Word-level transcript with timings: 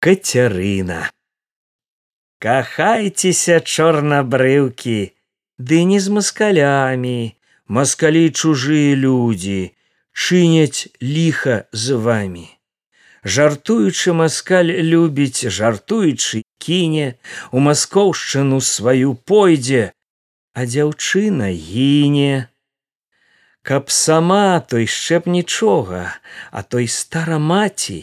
Кацярына. 0.00 1.12
Кахайцеся 2.40 3.60
чорнабрыўкі, 3.60 5.12
ды 5.60 5.80
не 5.88 5.98
з 6.00 6.12
маскалямі, 6.16 7.36
маскалі 7.68 8.22
чужыя 8.32 8.94
людзі, 8.96 9.76
чыняць 10.16 10.88
ліха 11.04 11.56
з 11.76 12.00
вамі. 12.06 12.46
Жартуючы 13.28 14.14
маскаль 14.16 14.72
любіць, 14.88 15.52
жартуючы 15.52 16.40
кіне, 16.56 17.20
у 17.52 17.60
маскоўшчыну 17.66 18.62
сваю 18.64 19.12
пойдзе, 19.32 19.92
а 20.56 20.64
дзяўчына 20.64 21.50
гіне. 21.52 22.48
Каб 23.60 23.92
сама 23.92 24.64
той 24.64 24.88
шчэп 24.88 25.28
нічога, 25.28 26.08
а 26.48 26.64
той 26.64 26.88
старамаці, 26.88 28.00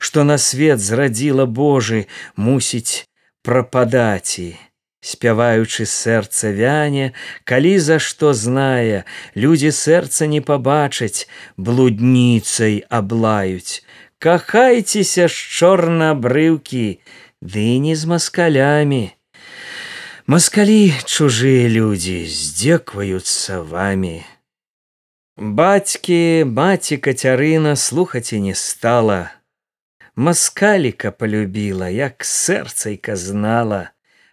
што 0.00 0.24
на 0.24 0.38
свет 0.40 0.80
зрадзіла 0.80 1.44
Божы, 1.44 2.08
мусіць 2.34 3.04
прападаці. 3.44 4.56
Спяваючы 5.00 5.84
сэрца 5.88 6.52
вяне, 6.56 7.12
калі 7.44 7.78
за 7.80 7.96
што 8.00 8.32
знае, 8.36 9.04
людзі 9.36 9.72
сэрца 9.76 10.28
не 10.28 10.40
пабачаць, 10.40 11.28
блудніцай 11.56 12.84
аблаюць. 12.88 13.80
Кахайцеся 14.20 15.28
ж 15.28 15.34
чорнабрыўкі, 15.56 17.00
ды 17.40 17.64
не 17.80 17.96
з 17.96 18.12
маскалямі. 18.12 19.04
Маскалі 20.28 20.92
чужыя 21.08 21.64
людзі 21.68 22.28
здзекваюцца 22.28 23.64
вамі. 23.64 24.20
Бацькі, 25.40 26.44
маці 26.44 27.00
Кацярына 27.00 27.76
слухаць 27.76 28.36
і 28.36 28.44
не 28.44 28.54
стала 28.54 29.39
маскаліка 30.16 31.10
полюбіла 31.10 31.88
як 31.88 32.24
сэрцайка 32.24 33.16
знала. 33.16 33.90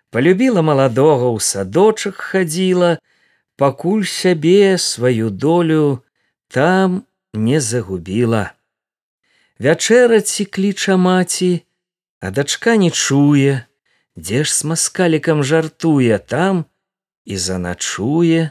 Полюбіла 0.10 0.62
маладога 0.62 1.30
ў 1.34 1.40
садочак 1.40 2.16
хадзіла. 2.16 2.98
Пакуль 3.58 4.06
сябе 4.06 4.78
сваю 4.78 5.30
долю 5.30 6.04
там 6.48 7.04
не 7.34 7.62
загубіла. 7.62 8.54
Вячэраці 9.60 10.46
кліча 10.46 10.98
маці 10.98 11.68
а 12.20 12.32
дачка 12.32 12.76
не 12.78 12.92
чуе. 12.92 13.66
Дзе 14.18 14.44
ж 14.44 14.54
с 14.54 14.64
маскалікам 14.64 15.44
жартуе 15.44 16.18
там 16.18 16.66
і 17.26 17.38
заначуе 17.38 18.50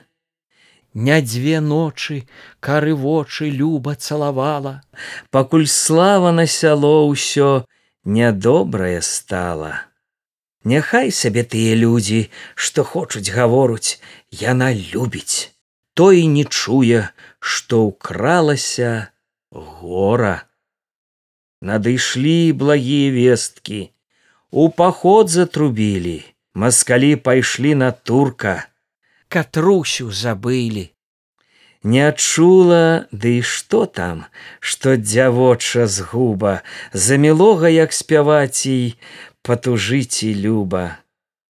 не 0.97 1.20
дзве 1.20 1.61
ночы 1.61 2.27
кары 2.61 2.94
вочы 2.94 3.50
люба 3.50 3.94
цалавала. 3.94 4.80
Пакуль 5.30 5.66
слава 5.69 6.30
на 6.33 6.47
сяло 6.47 7.05
ўсё 7.12 7.69
нядобрае 8.05 9.03
стала. 9.05 9.84
Няхай 10.64 11.12
сабе 11.12 11.44
тыя 11.44 11.77
людзі 11.77 12.20
што 12.55 12.84
хочуць 12.92 13.28
гаворуць 13.28 14.00
яна 14.33 14.72
любіць. 14.72 15.53
Той 15.92 16.25
не 16.33 16.44
чуе 16.48 17.03
што 17.41 17.83
ўкралася 17.92 19.12
гора. 19.53 20.48
Надышлі 21.60 22.56
благія 22.56 23.12
весткі. 23.12 23.92
У 24.50 24.72
паход 24.72 25.28
затрубілі. 25.28 26.25
Маскалі 26.56 27.16
пайшлі 27.20 27.75
на 27.84 27.92
турка 27.92 28.64
катрусю 29.37 30.09
забылі. 30.11 30.89
Не 31.84 32.09
адчула, 32.09 33.06
ды 33.12 33.39
і 33.39 33.43
што 33.47 33.84
там, 33.87 34.25
што 34.61 34.97
дзявоча 34.97 35.84
згуба, 35.87 36.62
замілога, 37.06 37.69
як 37.69 37.93
спяваць 37.93 38.65
і 38.67 38.97
патужыць 39.47 40.25
і 40.27 40.33
люба. 40.47 40.84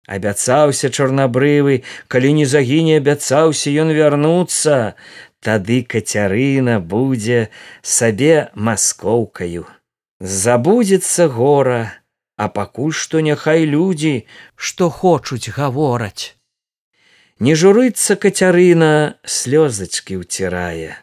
Абяцаўся 0.09 0.89
чорнабрывы, 0.89 1.83
калі 2.09 2.33
не 2.41 2.47
загіне 2.49 2.97
абяцаўся 3.01 3.71
ён 3.85 3.93
вярнуцца, 3.99 4.97
тады 5.45 5.81
кацярына 5.85 6.81
будзе 6.81 7.49
сабе 7.97 8.49
маскоўкаю. 8.57 9.69
Забудзецца 10.21 11.29
гора, 11.37 11.83
а 12.37 12.49
пакуль 12.49 12.97
што 12.97 13.21
няхай 13.21 13.69
людзі, 13.69 14.15
што 14.57 14.89
хочуць 14.89 15.53
гавораць. 15.59 16.35
Не 17.41 17.57
журыцца 17.59 18.15
кацярына 18.15 19.19
слёзачкі 19.27 20.23
ўцірае, 20.23 20.95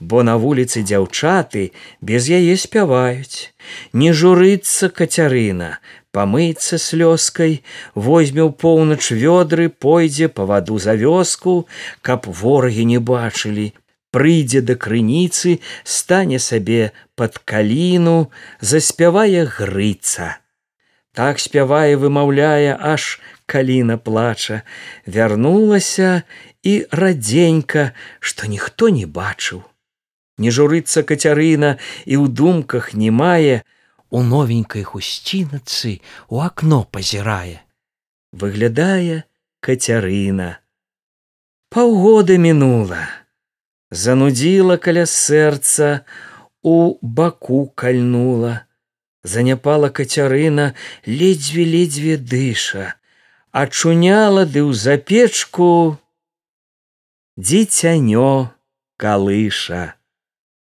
бо 0.00 0.24
на 0.24 0.40
вуліцы 0.40 0.80
дзяўчаты 0.80 1.76
без 2.00 2.24
яе 2.32 2.56
спяваюць. 2.56 3.52
Не 3.92 4.16
журыцца 4.16 4.88
кацярына, 4.88 5.84
памыцца 6.08 6.80
слёзкай, 6.80 7.60
возьме 7.92 8.40
ў 8.48 8.56
поўнач 8.56 9.12
вёдры, 9.12 9.68
пойдзе 9.68 10.32
па 10.32 10.48
ваду 10.48 10.80
за 10.80 10.96
вёску, 10.96 11.68
каб 12.00 12.24
ворагі 12.32 12.88
не 12.88 12.96
бачылі, 12.96 13.76
прыйдзе 14.08 14.64
да 14.64 14.80
крыніцы, 14.80 15.60
стане 15.84 16.40
сабе 16.40 16.96
пад 17.12 17.36
каліну, 17.44 18.32
заспявае 18.64 19.44
грыца. 19.44 20.40
Так 21.12 21.38
спявае 21.38 22.00
вымаўляе 22.00 22.72
аж 22.72 23.20
каліна 23.46 23.96
плача, 23.96 24.62
вярнулася 25.06 26.22
і 26.62 26.86
радзенька, 26.90 27.92
што 28.20 28.46
ніхто 28.46 28.88
не 28.88 29.06
бачыў. 29.06 29.62
Не 30.38 30.50
журыцца 30.50 31.04
кацярына 31.06 31.76
і 32.04 32.14
ў 32.18 32.26
думках 32.28 32.94
не 32.94 33.10
мае, 33.10 33.62
у 34.10 34.22
новенькай 34.22 34.82
хусцінацы 34.82 36.00
у 36.28 36.40
акно 36.40 36.84
пазірае. 36.84 37.62
Выглядае 38.32 39.24
кацярына. 39.60 40.58
Паўгода 41.70 42.38
мінула, 42.38 43.02
занудзіла 43.90 44.76
каля 44.78 45.06
сэрца, 45.10 46.06
у 46.62 46.98
баку 47.02 47.66
кальнула, 47.74 48.66
заняпала 49.22 49.90
кацярына 49.90 50.74
ледзьве 51.06 51.64
ледзьве 51.64 52.16
дыша, 52.16 52.94
ачуняла 53.54 54.42
ды 54.50 54.66
ў 54.66 54.74
запечку 54.74 55.94
дзіцянё 57.38 58.50
калыша. 58.98 59.94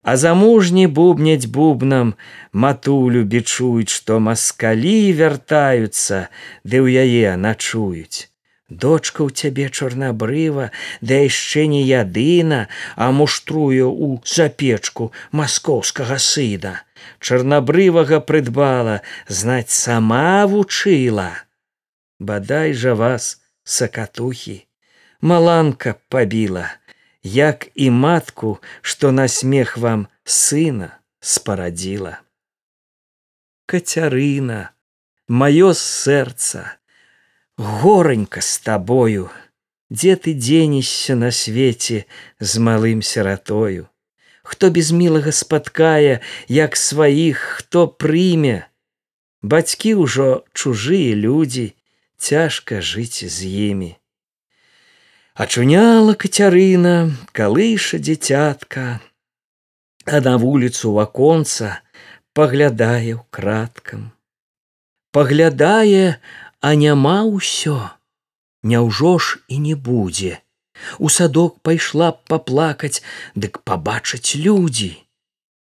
А 0.06 0.14
замужні 0.16 0.86
бубняць 0.86 1.50
бубнам 1.50 2.14
матулю 2.54 3.24
бічуюць 3.34 3.90
што 3.90 4.20
маскалі 4.22 5.10
вяртаюцца 5.18 6.30
ды 6.62 6.78
ў 6.86 7.02
яе 7.02 7.34
начуюць. 7.34 8.30
Дочка 8.70 9.26
ў 9.26 9.34
цябе 9.34 9.74
чорнабрыва 9.74 10.70
да 11.02 11.20
яшчэ 11.26 11.66
не 11.74 11.82
ядына 11.82 12.62
а 12.94 13.10
муштруе 13.10 13.90
ў 13.90 14.22
запечку 14.22 15.10
маскоўскага 15.34 16.22
сыда 16.22 16.78
чарнабрывага 17.26 18.22
прыдбала 18.22 19.02
знаць 19.42 19.74
сама 19.74 20.46
вучыла 20.46 21.47
бадай 22.20 22.74
жа 22.74 22.94
вас 22.94 23.42
сакатухі. 23.64 24.66
Маланка 25.22 25.96
пабіла 26.10 26.70
як 27.24 27.68
і 27.76 27.90
матку 27.92 28.60
што 28.82 29.12
на 29.12 29.28
смех 29.28 29.78
вам 29.78 30.08
сына 30.24 31.00
спарадзіла. 31.20 32.22
Кацярына 33.66 34.72
маё 35.28 35.74
сэрца 35.74 36.80
горанька 37.58 38.42
з 38.42 38.60
табою. 38.60 39.30
Дзе 39.90 40.16
ты 40.16 40.34
дзенешся 40.34 41.16
на 41.16 41.32
свеце 41.32 42.06
з 42.40 42.60
малым 42.60 43.02
сиратою 43.02 43.88
хто 44.48 44.70
без 44.72 44.92
мілага 44.96 45.32
спаткае 45.36 46.24
як 46.48 46.80
сваіх 46.80 47.40
хто 47.60 47.84
прыме? 47.88 48.64
Бацькі 49.44 49.92
ўжо 50.00 50.48
чужыя 50.56 51.12
людзі 51.20 51.76
цяжка 52.18 52.82
жыць 52.82 53.26
з 53.26 53.38
імі. 53.72 53.96
Ачуняла 55.34 56.18
кацярына, 56.18 57.14
калыша 57.32 58.02
дзіцятка, 58.02 59.00
а 60.06 60.22
на 60.26 60.38
вуліцу 60.42 60.94
ў 60.94 61.06
аконца 61.06 61.82
паглядае 62.34 63.14
ў 63.18 63.24
краткам. 63.30 64.10
Паглядае, 65.14 66.18
а 66.62 66.74
няма 66.74 67.22
ўсё, 67.26 67.78
Няўжо 68.64 69.18
ж 69.18 69.40
і 69.48 69.60
не 69.60 69.76
будзе. 69.76 70.42
У 71.00 71.10
садок 71.10 71.60
пайшла 71.62 72.12
б 72.12 72.18
паплакаць, 72.28 73.02
дык 73.36 73.62
пабачаць 73.64 74.36
людзі. 74.36 74.92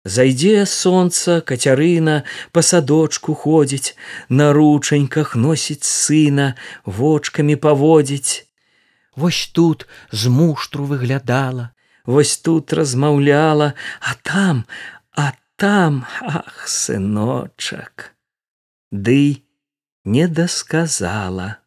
Зайдзе 0.03 0.65
сонца, 0.65 1.41
кацярына 1.41 2.23
па 2.51 2.61
садочку 2.65 3.33
ходзіць, 3.33 3.93
на 4.29 4.53
ручаньках 4.53 5.35
носіць 5.35 5.85
сына, 5.85 6.55
вочкамі 6.85 7.55
паводзіць. 7.55 8.47
Вось 9.15 9.47
тут 9.53 9.85
з 10.11 10.27
муштру 10.27 10.85
выглядала, 10.85 11.69
Вось 12.05 12.37
тут 12.37 12.73
размаўляла, 12.73 13.75
а 13.99 14.15
там, 14.23 14.65
а 15.11 15.33
там, 15.55 16.05
ах, 16.21 16.67
сыночак. 16.67 18.15
ды 18.91 19.43
не 20.03 20.27
дасказала. 20.27 21.57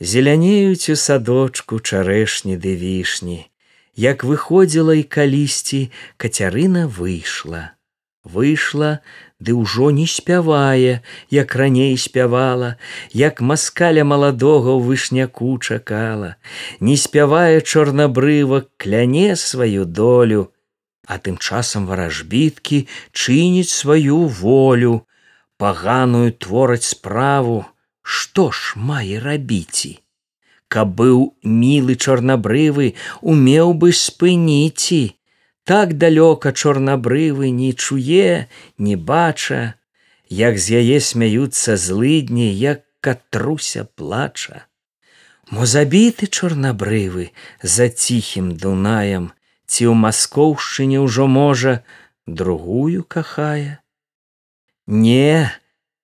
Зелянеюць 0.00 0.90
у 0.90 0.96
садочку 0.96 1.80
чарэшні 1.80 2.58
ды 2.58 2.76
вішні, 2.76 3.50
Як 3.98 4.22
выходзіла 4.22 4.94
і 4.94 5.02
калісьці 5.02 5.90
кацярына 6.22 6.86
выйшла. 6.86 7.74
Выйшла, 8.22 9.02
ды 9.42 9.58
ўжо 9.58 9.90
не 9.90 10.06
спявае, 10.06 11.02
як 11.34 11.56
раней 11.58 11.98
спявала, 11.98 12.78
як 13.10 13.42
маскаля 13.42 14.06
маладога 14.06 14.70
ў 14.78 14.86
вышняку 14.86 15.58
чакала, 15.58 16.38
Не 16.78 16.94
спявае 16.94 17.58
чорнабрывак, 17.58 18.70
кляне 18.78 19.34
сваю 19.34 19.82
долю, 19.84 20.54
а 21.10 21.18
тым 21.18 21.42
часам 21.42 21.90
варажбіткі 21.90 22.86
чыніць 23.10 23.74
сваю 23.74 24.30
волю, 24.30 25.08
паганую 25.58 26.30
твораць 26.38 26.86
справу, 26.86 27.64
што 28.02 28.52
ж 28.54 28.78
мае 28.78 29.18
рабіці 29.18 29.98
каб 30.68 30.94
быў 31.00 31.20
мілы 31.42 31.96
чорнабрывы 31.96 32.94
умеў 33.20 33.72
бы 33.82 33.92
спыніці 33.92 35.02
так 35.68 35.98
далёка 36.00 36.52
чорнабрывы 36.52 37.50
не 37.50 37.74
чуе 37.74 38.48
не 38.78 38.96
бача. 38.96 39.74
Як 40.28 40.56
з 40.58 40.80
яе 40.80 41.00
смяюцца 41.00 41.76
злыдні 41.76 42.48
як 42.52 42.84
катруся 43.00 43.84
плача. 43.84 44.64
Мо 45.52 45.68
забіты 45.68 46.28
чорнабрывы 46.28 47.32
за 47.60 47.88
ціхім 47.88 48.56
дунаем 48.56 49.28
ці 49.68 49.92
ў 49.92 49.94
маскоўшчыне 49.96 51.04
ўжо 51.04 51.28
можа 51.28 51.84
другую 52.24 53.04
кахае. 53.04 53.80
Не 54.88 55.52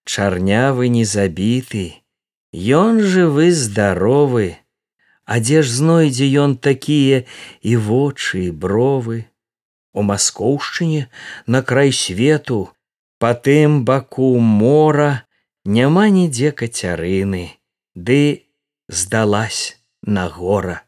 чарнявы 0.05 0.93
не 0.93 1.09
забіты 1.09 2.04
Ён 2.55 3.03
жывы 3.03 3.51
здаровы, 3.51 4.59
А 5.25 5.41
дзе 5.41 5.63
ж 5.65 5.73
знойдзе 5.73 6.29
ён 6.45 6.57
такія 6.61 7.25
і 7.65 7.77
вочы 7.81 8.49
і 8.49 8.51
бровы. 8.53 9.25
У 9.95 10.03
маскоўшчыне 10.05 11.09
на 11.47 11.63
край 11.63 11.93
свету, 11.97 12.69
па 13.19 13.33
тым 13.33 13.85
баку 13.89 14.37
мора 14.39 15.25
няма 15.65 16.11
нідзе 16.13 16.51
кацярыны, 16.53 17.57
ды 17.95 18.45
здалась 18.89 19.81
на 20.03 20.29
гора. 20.29 20.83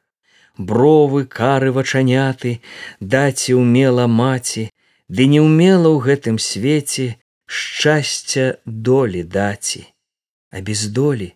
Бровы 0.59 1.25
кары 1.25 1.73
вачаняты, 1.73 2.61
даці 3.01 3.57
умела 3.57 4.07
маці, 4.07 4.69
ды 5.09 5.31
не 5.33 5.41
ўмела 5.41 5.89
ў 5.97 5.99
гэтым 6.03 6.37
свеце 6.37 7.17
шчасця 7.47 8.59
долі 8.67 9.23
даці, 9.23 9.87
а 10.51 10.61
без 10.61 10.89
долі 10.93 11.36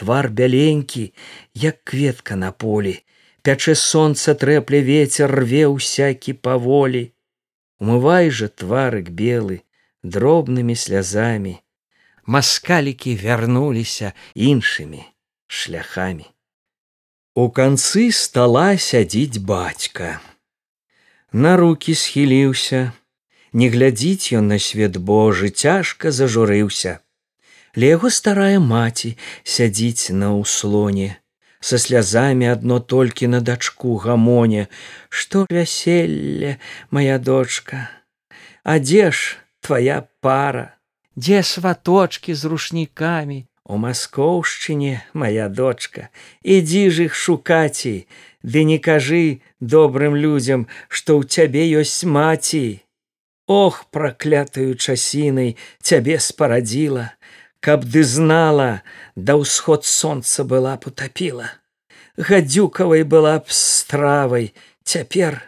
твар 0.00 0.30
бяленькі 0.32 1.12
як 1.54 1.84
кветка 1.84 2.36
на 2.36 2.52
полі. 2.52 2.96
Пячэ 3.44 3.74
сонца 3.76 4.32
трэпле 4.32 4.80
ветер 4.84 5.28
рве 5.28 5.68
ўсякі 5.68 6.32
паволі. 6.40 7.12
Умывай 7.80 8.32
жа 8.32 8.48
тварык 8.48 9.12
белы 9.12 9.60
дробнымі 10.00 10.76
слязамі. 10.76 11.60
Маскалікі 12.24 13.12
вярнуліся 13.20 14.12
іншымі 14.32 15.04
шляхамі. 15.46 16.24
У 17.36 17.44
канцы 17.52 18.08
стала 18.16 18.80
сядзіць 18.80 19.44
бацька. 19.52 20.20
На 21.32 21.56
руки 21.60 21.92
схіліўся. 21.92 22.92
Не 23.52 23.68
глядзіць 23.68 24.32
ён 24.40 24.48
на 24.54 24.58
свет 24.62 24.96
божы 24.96 25.52
цяжка 25.52 26.12
зажурыўся 26.14 27.00
Ля 27.78 27.94
яго 27.94 28.10
старая 28.10 28.58
маці 28.58 29.14
сядзіць 29.46 30.10
на 30.10 30.34
ўслоне, 30.34 31.22
са 31.60 31.78
слязамі 31.78 32.50
адно 32.50 32.80
толькі 32.80 33.30
на 33.30 33.40
дачку 33.40 33.94
гамоне, 33.94 34.66
што 35.08 35.46
вяселле, 35.50 36.58
моя 36.90 37.18
дочка, 37.18 37.90
А 38.62 38.78
дзе 38.78 39.10
ж 39.10 39.38
твоя 39.60 40.08
пара, 40.20 40.74
Дзе 41.16 41.42
сваточки 41.42 42.34
з 42.34 42.44
рушнікамі, 42.44 43.46
У 43.64 43.76
маскоўшчыне 43.78 45.06
моя 45.14 45.48
дочка, 45.48 46.10
ідзі 46.42 46.90
ж 46.90 47.04
іх 47.06 47.14
шукаці, 47.14 48.06
Ды 48.42 48.64
не 48.64 48.78
кажы 48.82 49.42
добрым 49.60 50.16
людзям, 50.16 50.66
што 50.88 51.20
ў 51.20 51.28
цябе 51.28 51.62
ёсць 51.78 52.02
маці. 52.02 52.82
Ох, 53.46 53.84
праклятаю 53.94 54.74
часінай 54.74 55.56
цябе 55.82 56.18
спарадзіла 56.18 57.14
каб 57.60 57.84
ды 57.84 58.04
знала 58.04 58.82
да 59.16 59.36
ўсход 59.36 59.84
сонца 59.84 60.44
была 60.44 60.76
потапіла 60.76 61.60
гадзюкавай 62.16 63.02
была 63.02 63.38
б 63.40 63.48
стравай 63.48 64.52
цяпер 64.84 65.42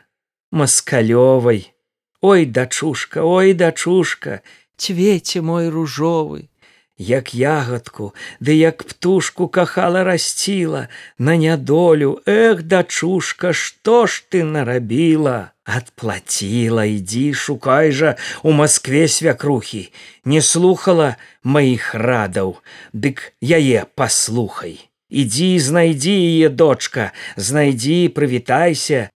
маскалёвай. 0.50 1.72
Ой 2.20 2.46
дачушка 2.46 3.24
ой 3.24 3.52
дачушка 3.52 4.42
цвеце 4.76 5.42
мой 5.42 5.68
ружовы. 5.68 6.48
Як 6.96 7.34
ягадку 7.34 8.14
ды 8.40 8.52
як 8.54 8.84
птушку 8.84 9.48
кахала 9.48 10.04
расціла 10.04 10.88
на 11.18 11.36
нядолю. 11.36 12.20
Эх 12.26 12.62
дачушка 12.62 13.52
што 13.52 14.06
ж 14.06 14.24
ты 14.28 14.44
нарабіла 14.44 15.51
адплаціла 15.64 16.84
ідзі 16.90 17.24
шукай 17.34 17.92
жа 17.92 18.14
у 18.42 18.52
москве 18.60 19.06
свякрухі 19.08 19.82
не 20.24 20.42
слухала 20.42 21.08
маіх 21.42 21.94
радаў 21.94 22.54
дык 22.92 23.24
яе 23.42 23.86
паслухай 23.94 24.78
ідзі 25.24 25.50
знайдзі 25.70 26.14
яе 26.18 26.48
дочка 26.62 27.10
знайдзі 27.36 27.98
прывітайся 28.16 29.08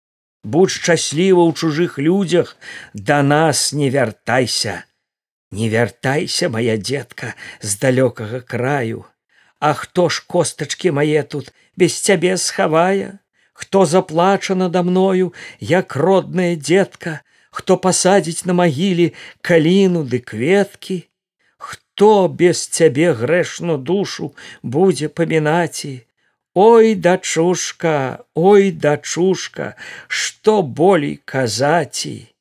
будь 0.44 0.74
шчасліва 0.74 1.42
ў 1.46 1.52
чужых 1.54 1.98
людзях 1.98 2.56
да 2.94 3.22
нас 3.22 3.72
не 3.72 3.90
вяртайся 3.90 4.82
Не 5.50 5.68
вяртайся, 5.68 6.48
моя 6.48 6.76
дзетка 6.76 7.34
з 7.60 7.78
далёкага 7.78 8.40
краю, 8.40 9.06
А 9.58 9.72
хто 9.72 10.08
ж 10.08 10.22
костачки 10.26 10.90
мае 10.90 11.22
тут 11.22 11.52
без 11.76 11.94
цябе 12.00 12.36
схавае, 12.36 13.18
Хто 13.56 13.86
заплача 13.86 14.54
надо 14.54 14.82
мною, 14.82 15.32
як 15.60 15.96
родная 15.96 16.56
дзетка, 16.56 17.20
хто 17.50 17.76
пасадзіць 17.80 18.44
на 18.44 18.52
магіле 18.52 19.12
каліну 19.40 20.04
ды 20.04 20.20
кветкі, 20.20 21.08
Хто 21.56 22.28
без 22.28 22.68
цябе 22.68 23.16
грэшну 23.16 23.78
душу 23.80 24.34
будзе 24.62 25.08
памінаці, 25.08 26.04
Ой 26.52 26.94
дачушка, 26.94 28.24
ой 28.34 28.70
дачушка, 28.70 29.76
што 30.08 30.62
болей 30.62 31.16
казаці, 31.24 32.32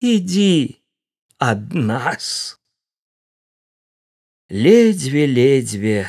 ідзі, 0.00 0.80
ад 1.36 1.74
нас. 1.74 2.56
Ледзьве 4.48 5.26
ледзьве 5.26 6.08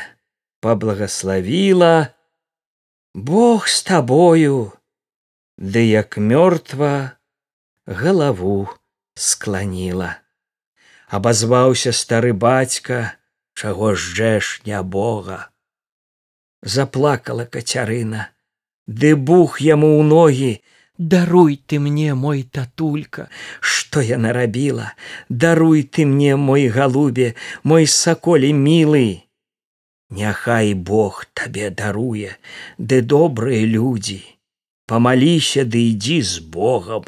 поблагословила 0.60 2.13
Бог 3.14 3.68
с 3.68 3.84
тобою, 3.84 4.74
Ды 5.58 5.86
як 5.86 6.18
мёртва 6.18 7.12
галаву 7.86 8.70
скланіла. 9.14 10.18
Абазваўся 11.08 11.94
стары 11.94 12.34
бацька, 12.34 13.14
чаго 13.54 13.94
жжэш 13.94 14.66
не 14.66 14.82
Бога. 14.82 15.54
Заплакала 16.64 17.46
кацярына, 17.46 18.34
Ды 18.88 19.16
бух 19.16 19.62
яму 19.62 20.02
ў 20.02 20.04
ногі, 20.04 20.54
Даруй 20.98 21.58
ты 21.58 21.78
мне 21.80 22.16
мой 22.16 22.42
татулька, 22.42 23.30
што 23.62 24.02
я 24.02 24.18
нарабіла, 24.18 24.94
Даруй 25.30 25.84
ты 25.84 26.08
мне 26.08 26.36
мой 26.36 26.68
галубе, 26.68 27.36
мой 27.62 27.86
саколі 27.86 28.54
мілы. 28.54 29.22
Няхай 30.14 30.74
Бог 30.74 31.26
табе 31.34 31.70
даруе, 31.70 32.38
ды 32.78 33.02
добрыя 33.02 33.66
людзі, 33.66 34.22
Памаліся 34.86 35.64
ды 35.66 35.80
ідзі 35.90 36.22
з 36.22 36.40
Богом, 36.54 37.06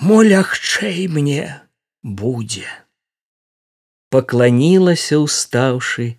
Мо 0.00 0.22
лягчэй 0.24 1.08
мне 1.12 1.60
будзе. 2.02 2.64
Пакланілася 4.08 5.18
устаўшы, 5.20 6.16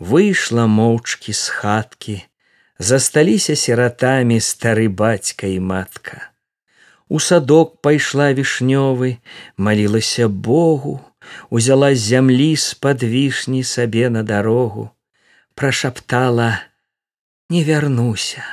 выйшла 0.00 0.64
моўчкі 0.64 1.36
з 1.36 1.44
хаткі, 1.60 2.16
засталіся 2.78 3.56
сіратамі 3.56 4.40
стары 4.40 4.88
бацька 4.88 5.46
і 5.46 5.60
матка. 5.60 6.32
У 7.12 7.20
садок 7.20 7.76
пайшла 7.84 8.32
вішнёвы, 8.32 9.18
малілася 9.60 10.28
Богу, 10.28 11.00
узяла 11.50 11.94
з 11.94 12.00
зямлі 12.00 12.56
з-пад 12.56 13.02
вішні 13.02 13.62
сабе 13.64 14.08
на 14.10 14.22
дарогу, 14.22 14.90
прашаптала: 15.54 16.60
«Не 17.50 17.64
вярнуся, 17.64 18.44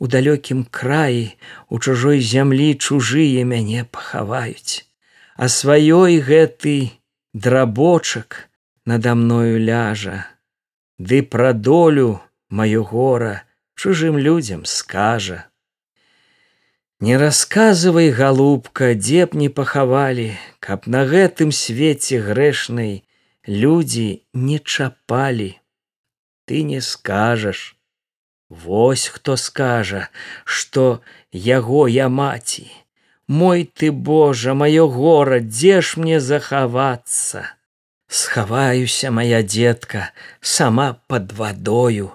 У 0.00 0.08
далёкім 0.08 0.64
краі 0.64 1.36
у 1.68 1.78
чужой 1.78 2.20
зямлі 2.24 2.72
чужыя 2.74 3.44
мяне 3.44 3.84
пахаваюць, 3.84 4.88
А 5.36 5.48
сваёй 5.48 6.20
гэты 6.24 6.96
драбочак 7.34 8.48
надо 8.86 9.14
мною 9.14 9.60
ляжа, 9.60 10.24
Ды 10.98 11.22
пра 11.22 11.52
долю 11.52 12.20
маё 12.48 12.82
гора 12.82 13.44
чужым 13.74 14.18
людзям 14.18 14.64
скажа. 14.64 15.46
Не 17.00 17.16
расказвай, 17.16 18.10
галубка, 18.10 18.94
дзе 18.94 19.24
б 19.24 19.36
не 19.36 19.48
пахавалі, 19.48 20.36
каб 20.60 20.84
на 20.84 21.04
гэтым 21.08 21.52
свеце 21.52 22.20
грэшнай 22.20 23.04
людзі 23.48 24.24
не 24.32 24.58
чапалі. 24.58 25.59
Ты 26.50 26.64
не 26.64 26.80
скажаш. 26.80 27.76
Вось 28.48 29.06
хто 29.06 29.36
скажа, 29.36 30.08
што 30.44 31.00
яго 31.30 31.86
я 31.86 32.08
маці. 32.08 32.66
Мой 33.28 33.62
ты 33.62 33.92
Божа, 33.92 34.54
маё 34.54 34.88
гора, 34.88 35.38
дзе 35.38 35.78
ж 35.80 36.02
мне 36.02 36.18
захавацца. 36.18 37.44
Схаваюся, 38.08 39.12
моя 39.12 39.44
дзетка, 39.44 40.10
сама 40.40 40.98
под 41.06 41.32
вадою, 41.32 42.10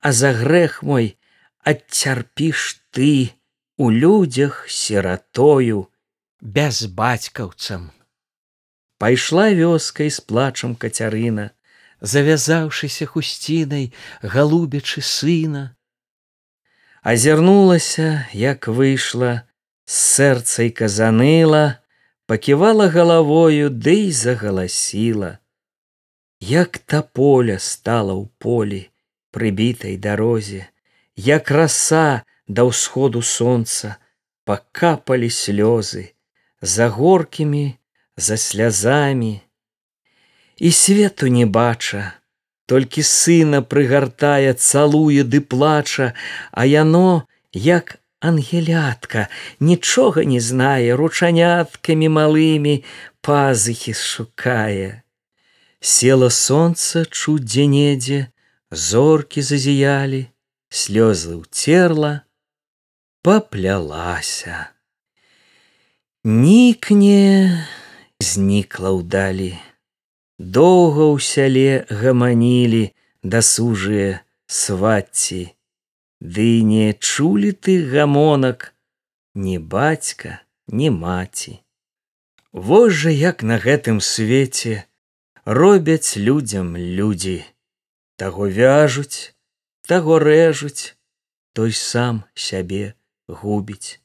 А 0.00 0.10
за 0.10 0.32
грэх 0.32 0.82
мой 0.82 1.16
адцярпіш 1.62 2.82
ты, 2.90 3.30
у 3.76 3.90
людзях 3.90 4.66
сиратою 4.66 5.86
без 6.40 6.86
бацькаўцам 6.86 7.92
пайшла 8.98 9.48
вёскай 9.54 10.10
з 10.10 10.20
плачам 10.20 10.74
кацярына 10.74 11.50
завязаўшыся 12.00 13.06
хусцінай 13.06 13.92
галубячы 14.22 15.02
сына. 15.02 15.76
Азірнулася 17.02 18.28
як 18.32 18.68
выйшла 18.68 19.48
сэрцай 19.84 20.70
казаныла 20.70 21.80
паківала 22.26 22.88
галавою 22.88 23.70
ды 23.70 24.08
да 24.08 24.12
загаласіла. 24.12 25.38
Як 26.40 26.78
та 26.78 27.02
поля 27.02 27.58
стала 27.58 28.14
ў 28.16 28.28
полі 28.38 28.88
прыбітай 29.30 29.96
дарозе 29.96 30.68
як 31.16 31.50
раса 31.50 32.22
да 32.48 32.64
ўсходу 32.68 33.20
сонца 33.22 33.96
пакапалі 34.48 35.28
слёзы 35.28 36.16
за 36.60 36.88
горкімі 36.88 37.76
за 38.16 38.36
слязамі 38.36 39.40
і 40.60 40.70
свету 40.80 41.30
не 41.36 41.46
бача 41.58 42.02
толькі 42.70 43.02
сына 43.10 43.60
прыгартае 43.74 44.54
цалуе 44.54 45.26
ды 45.34 45.40
плача 45.40 46.12
а 46.52 46.66
яно 46.70 47.26
як 47.66 47.96
ангелятка 48.30 49.26
нічога 49.72 50.24
не 50.32 50.40
знае 50.48 50.96
ручаняткамі 51.02 52.12
малымі 52.16 52.74
пазыхі 53.26 53.96
шукае 54.06 54.88
села 55.80 56.30
сонца 56.40 57.06
чуць 57.08 57.46
дзе-недзе 57.48 58.24
зоркі 58.88 59.48
зазіялі 59.52 60.26
слёзы 60.70 61.40
ўцерла 61.42 62.12
поплялася. 63.22 64.70
Нікне 66.24 67.66
знікла 68.20 68.92
ўдалі. 68.96 69.56
Доўга 70.40 71.04
ў 71.12 71.20
сяле 71.20 71.84
гаманілі 71.92 72.96
дасужыя 73.22 74.24
свацці. 74.48 75.52
Ды 76.20 76.64
не 76.64 76.96
чулі 76.96 77.52
ты 77.52 77.84
гамонак, 77.84 78.72
ні 79.36 79.58
бацька, 79.60 80.40
ні 80.72 80.88
маці. 80.96 81.60
Вось 82.52 82.96
жа 83.04 83.12
як 83.12 83.44
на 83.44 83.60
гэтым 83.60 84.00
свеце 84.00 84.88
робяць 85.44 86.16
людзям 86.16 86.72
людзі, 86.72 87.44
таго 88.16 88.48
вяжуць, 88.48 89.36
таго 89.84 90.16
рэжуць, 90.24 90.96
той 91.52 91.76
сам 91.76 92.24
сябе 92.32 92.96
губіць. 93.28 94.00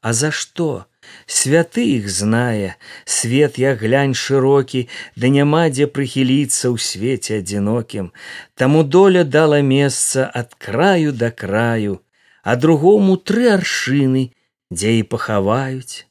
А 0.00 0.16
за 0.16 0.32
што? 0.32 0.88
Святы 1.26 1.84
іх 1.98 2.08
знае, 2.10 2.76
свет 3.04 3.58
я 3.58 3.74
глянь 3.74 4.14
шырокі, 4.14 4.88
да 5.16 5.28
няма 5.28 5.68
дзе 5.70 5.86
прыхіліцца 5.86 6.70
ў 6.70 6.76
свеце 6.78 7.38
адзінокім, 7.42 8.12
Таму 8.54 8.82
доля 8.84 9.24
дала 9.24 9.60
месца 9.62 10.28
ад 10.28 10.54
краю 10.54 11.12
да 11.12 11.30
краю, 11.30 12.00
а 12.42 12.56
другому 12.56 13.16
тры 13.16 13.48
аршыны, 13.54 14.30
дзе 14.70 14.98
і 15.00 15.02
пахаваюць. 15.02 16.06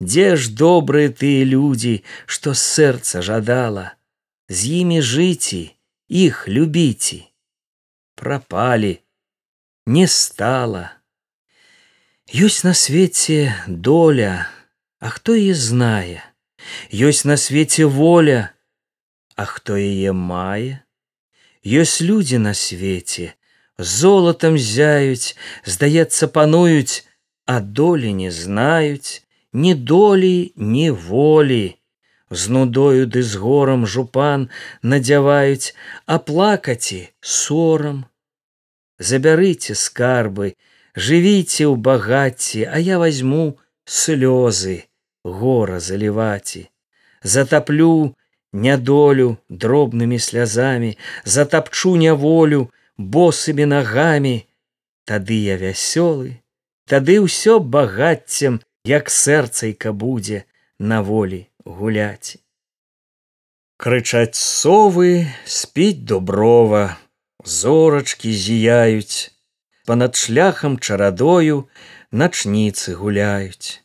Дзе 0.00 0.36
ж 0.36 0.52
добрыя 0.52 1.08
тыя 1.08 1.44
людзі, 1.44 2.04
што 2.26 2.52
сэрца 2.52 3.22
жадала, 3.24 3.96
з 4.48 4.82
імі 4.82 5.00
жыці, 5.00 5.62
іх 6.08 6.44
любіце. 6.48 7.24
Прапалі, 8.14 9.00
не 9.86 10.06
стала. 10.06 10.96
Ёсць 12.26 12.64
на 12.66 12.74
свеце 12.74 13.54
доля, 13.68 14.50
а 14.98 15.10
хто 15.14 15.38
яе 15.38 15.54
знае, 15.54 16.26
ёсць 16.90 17.22
на 17.22 17.36
свеце 17.38 17.86
воля, 17.86 18.50
а 19.36 19.46
хто 19.46 19.78
яе 19.78 20.10
мае, 20.10 20.82
ёсць 21.62 22.02
людзі 22.02 22.42
на 22.42 22.50
свеце 22.50 23.38
золатам 23.78 24.58
зяюць 24.58 25.38
здаецца 25.62 26.26
пануюць 26.26 27.06
а 27.46 27.60
долі 27.60 28.10
не 28.12 28.34
знаюць 28.34 29.22
ні 29.52 29.74
долі 29.74 30.52
ні 30.56 30.90
волі 30.90 31.78
з 32.30 32.48
нудою 32.48 33.06
ды 33.06 33.22
з 33.22 33.38
горам 33.38 33.86
жупан 33.86 34.50
надзяваюць 34.82 35.74
а 36.06 36.18
плакаці 36.18 37.06
сорам. 37.20 38.06
Забярыце 38.98 39.78
скарбы 39.78 40.56
жывіце 40.96 41.68
ў 41.68 41.76
багацці, 41.76 42.64
а 42.64 42.80
я 42.80 42.98
возьму 42.98 43.60
слёзы 43.84 44.88
гора 45.22 45.80
заліваці, 45.80 46.66
затаплю 47.22 48.16
нядолю 48.52 49.36
дробнымі 49.48 50.18
слязамі, 50.18 50.96
затапчу 51.24 51.96
няволю 51.96 52.68
босымі 52.96 53.68
нагамі, 53.68 54.36
Тады 55.06 55.36
я 55.38 55.54
вясёлы, 55.54 56.42
тады 56.90 57.22
ўсё 57.22 57.60
багаццем, 57.62 58.58
як 58.82 59.06
сэрцайка 59.06 59.94
будзе 59.94 60.42
на 60.82 60.98
волі 61.06 61.46
гуляць. 61.62 62.42
Крычаць 63.78 64.34
совы, 64.34 65.30
спіць 65.46 66.02
дуброва, 66.10 66.98
зорачкі 67.44 68.34
зіяюць, 68.34 69.30
понад 69.86 70.18
шляхам 70.18 70.78
чарадою 70.78 71.64
начніцы 72.10 72.94
гуляюць. 72.98 73.82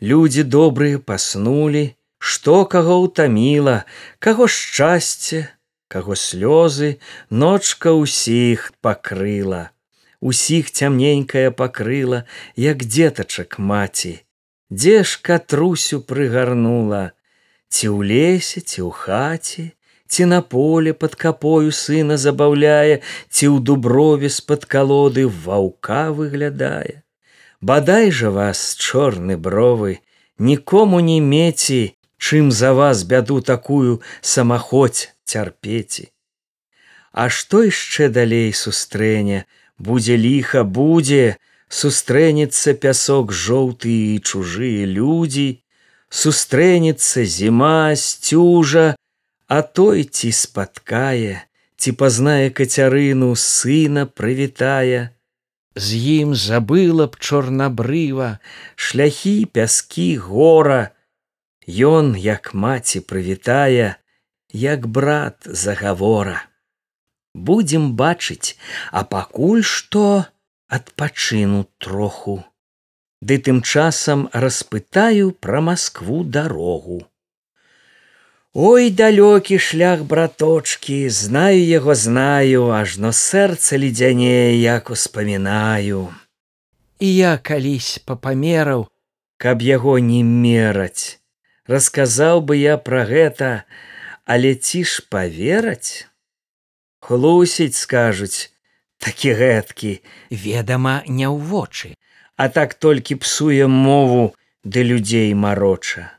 Людзі 0.00 0.44
добрыя 0.44 0.98
паснулі, 1.00 1.96
што 2.18 2.64
каго 2.66 3.00
ўтаміла, 3.06 3.82
каго 4.18 4.46
шчасце, 4.46 5.48
каго 5.88 6.14
слёзы, 6.14 7.00
ночка 7.30 7.96
ўсіх 7.96 8.72
пакрыла. 8.84 9.70
Усіх 10.20 10.70
цямненькая 10.70 11.50
пакрыла, 11.50 12.24
як 12.54 12.84
дзетачак 12.84 13.58
маці. 13.58 14.18
Дзе 14.70 15.02
ж 15.02 15.22
катрусю 15.22 16.02
прыгарнула, 16.04 17.16
ці 17.72 17.88
ў 17.88 17.98
лесе, 18.04 18.60
ці 18.60 18.84
ў 18.84 18.90
хаце, 18.92 19.64
ці 20.08 20.24
на 20.24 20.40
поле 20.42 20.92
под 20.92 21.14
капою 21.14 21.70
сына 21.72 22.16
забаўляе, 22.16 23.00
ці 23.28 23.44
ў 23.52 23.60
дуброве 23.60 24.32
з-пад 24.32 24.64
калоды 24.64 25.28
ваўка 25.28 26.08
выглядае. 26.16 27.04
Бадай 27.60 28.10
жа 28.10 28.30
вас 28.30 28.74
чорны 28.78 29.36
бровы, 29.36 30.00
нікому 30.38 31.00
не 31.00 31.20
меці, 31.20 31.98
чым 32.18 32.50
за 32.50 32.72
вас 32.72 33.04
бяду 33.04 33.40
такую 33.40 34.00
самахоць 34.20 35.12
цярпеці. 35.24 36.08
А 37.12 37.28
што 37.28 37.62
яшчэ 37.66 38.08
далей 38.08 38.52
сустрэне, 38.52 39.44
будзе 39.78 40.16
ліха 40.16 40.62
будзе, 40.64 41.36
сустрэнецца 41.68 42.74
пясок 42.82 43.32
жоўты 43.32 43.92
і 44.14 44.18
чужыя 44.22 44.86
людзі, 44.86 45.48
сустрэнецца 46.08 47.24
зіма 47.24 47.94
сцюжа, 47.96 48.94
а 49.48 49.62
той 49.62 50.04
ці 50.04 50.30
спаткае, 50.32 51.40
ці 51.80 51.92
пазнае 52.00 52.50
кацярыну 52.52 53.32
сына 53.34 54.04
прывітае. 54.04 55.16
З 55.74 56.00
ім 56.20 56.34
забыла 56.34 57.06
б 57.08 57.16
чорнабрыва, 57.16 58.28
шляхі 58.76 59.46
пяскі 59.46 60.08
гора. 60.28 60.92
Ён, 61.64 62.12
як 62.16 62.52
маці 62.52 63.00
прывітае, 63.00 63.96
як 64.52 64.86
брат 64.86 65.48
загавора. 65.64 66.44
Будзем 67.34 67.92
бачыць, 67.96 68.56
а 68.90 69.04
пакуль 69.04 69.62
што 69.62 70.26
адпачыну 70.68 71.68
троху. 71.78 72.40
Ды 73.20 73.38
тым 73.38 73.62
часам 73.62 74.28
распытаю 74.32 75.32
пра 75.32 75.60
Маскву 75.60 76.24
дарогу. 76.24 77.06
Ой 78.54 78.88
далёкі 78.90 79.58
шлях 79.58 80.04
браточки, 80.08 81.08
знаю 81.10 81.60
яго 81.60 81.94
знаю, 81.94 82.72
ажно 82.72 83.12
сэрца 83.12 83.76
ледзяне, 83.76 84.56
як 84.56 84.88
успамінаю. 84.88 86.08
І 86.98 87.08
я 87.14 87.36
калісь 87.36 88.00
папамераў, 88.08 88.88
каб 89.36 89.60
яго 89.60 89.98
не 90.00 90.24
мераць. 90.24 91.20
Расказаў 91.68 92.40
бы 92.40 92.56
я 92.56 92.80
пра 92.80 93.04
гэта, 93.04 93.68
але 94.24 94.54
ці 94.56 94.80
ж 94.84 95.04
павераць? 95.12 96.08
Хлусіць 97.04 97.76
скажуць, 97.76 98.48
такі 98.96 99.36
гэткі, 99.36 100.00
ведама, 100.32 101.04
не 101.04 101.28
ў 101.28 101.36
вочы, 101.36 101.92
а 102.40 102.48
так 102.48 102.72
толькі 102.74 103.20
псуе 103.20 103.68
мову 103.68 104.32
ды 104.64 104.82
людзей 104.88 105.34
мароча. 105.36 106.16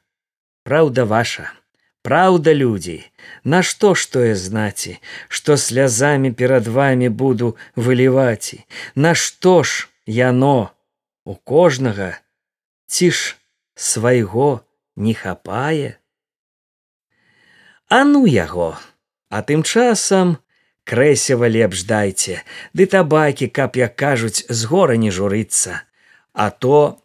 Праўда 0.62 1.10
ваша. 1.10 1.59
Праўда, 2.02 2.54
людзі, 2.54 3.04
Нашто 3.44 3.96
ж 3.96 4.12
тое 4.12 4.36
знаці, 4.36 5.00
што 5.28 5.58
слязамі 5.58 6.32
перад 6.32 6.68
вами 6.68 7.10
буду 7.10 7.58
выліваць, 7.76 8.56
Нашто 8.96 9.64
ж 9.64 9.88
яно 10.06 10.72
у 11.26 11.36
кожнага? 11.36 12.20
Ці 12.88 13.12
ж 13.12 13.36
свайго 13.76 14.62
не 14.96 15.14
хапае? 15.14 16.00
А 17.90 18.04
ну 18.04 18.26
яго, 18.26 18.78
а 19.30 19.42
тым 19.44 19.64
часам 19.64 20.38
крэсева 20.86 21.52
лепш 21.52 21.84
дайце, 21.84 22.44
ды 22.74 22.88
табакі, 22.88 23.52
каб 23.52 23.76
як 23.76 23.96
кажуць, 24.00 24.48
з 24.48 24.60
гора 24.66 24.96
не 24.96 25.12
журыцца, 25.12 25.84
А 26.34 26.50
то 26.52 27.02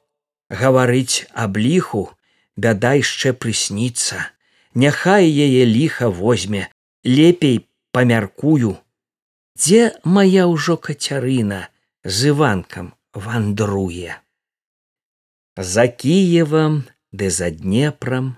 гаварыць 0.51 1.27
аб 1.33 1.59
ліху, 1.59 2.15
бяда 2.55 2.95
яшчэ 2.95 3.33
прысніцца 3.35 4.34
няхай 4.75 5.31
яе 5.31 5.65
ліха 5.65 6.09
возьме 6.09 6.69
лепей 7.05 7.67
памяркую. 7.93 8.77
Дзе 9.55 9.95
моя 10.03 10.51
ўжо 10.51 10.75
кацярына 10.77 11.71
з 12.03 12.35
іванкам 12.35 12.93
вандруе? 13.15 14.19
За 15.55 15.87
кіевам 15.87 16.83
ды 17.15 17.31
за 17.31 17.55
днепром 17.55 18.35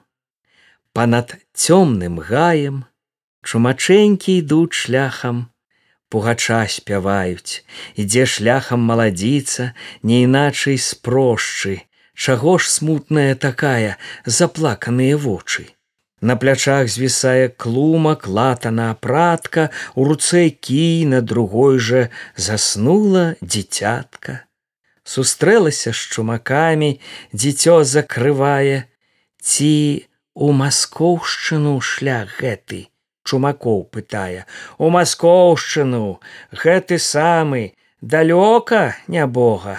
понад 0.93 1.41
цёмным 1.57 2.21
гаем 2.21 2.85
чумачэнькі 3.41 4.37
ідуць 4.45 4.77
шляхам 4.77 5.49
пугача 6.13 6.61
спяваюць 6.69 7.65
ідзе 7.97 8.29
шляхам 8.29 8.85
маладзіца 8.85 9.73
не 10.03 10.25
іначай 10.29 10.77
спрошчы. 10.77 11.81
Чаго 12.17 12.57
ж 12.57 12.73
смутная 12.73 13.37
такая 13.37 13.97
заплаканыя 14.25 15.17
вочы 15.21 15.76
На 16.27 16.35
плячах 16.37 16.89
звісае 16.89 17.49
клумак, 17.49 18.27
латана 18.27 18.91
апратка, 18.91 19.71
у 19.95 20.03
руцэ 20.03 20.51
кій 20.51 21.07
на 21.07 21.21
другой 21.23 21.79
жа 21.79 22.01
заснула 22.35 23.39
дзіцятка. 23.39 24.43
Сустрэлася 25.07 25.93
з 25.95 26.01
чумакамі, 26.11 26.89
дзіцё 27.31 27.77
закрывае, 27.87 28.91
ці 29.39 29.71
у 30.35 30.51
маскоўшчыну 30.51 31.79
шлях 31.79 32.43
гэты? 32.43 32.91
Чумакоў 33.23 33.85
пытае. 33.95 34.51
У 34.83 34.91
маскоўшчыну 34.91 36.19
гэты 36.51 36.99
самы 36.99 37.79
далёка 38.03 38.99
нябога. 39.07 39.77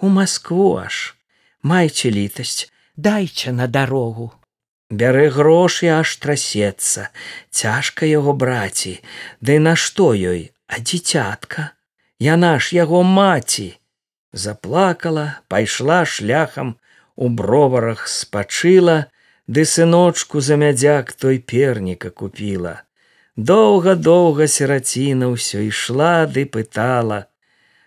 У 0.00 0.08
москву 0.08 0.80
аж. 0.80 1.12
Майце 1.60 2.08
літасць 2.08 2.72
дайце 2.96 3.52
на 3.52 3.68
дарогу 3.68 4.32
бярэ 4.90 5.30
грошы 5.30 5.88
аж 5.88 6.16
трасецца 6.20 7.08
цяжка 7.50 8.06
яго 8.06 8.32
браці. 8.32 9.00
Ды 9.40 9.58
нашто 9.58 10.12
ёй 10.14 10.52
а 10.66 10.80
дзіцятка? 10.80 11.72
Яна 12.18 12.58
ж 12.58 12.76
яго 12.76 13.02
маці. 13.02 13.78
Заплакала 14.32 15.40
пайшла 15.48 16.04
шляхам 16.04 16.76
у 17.16 17.28
броварах 17.28 18.08
спачыла 18.08 19.06
ды 19.46 19.64
сыночку 19.64 20.40
за 20.40 20.56
мядзяк 20.56 21.12
той 21.12 21.38
перніка 21.38 22.10
купіла. 22.10 22.82
Доўга 23.36 23.94
доўга 23.94 24.46
сіраціна 24.46 25.30
ўсё 25.34 25.66
ішла 25.66 26.26
ды 26.26 26.46
пытала. 26.46 27.26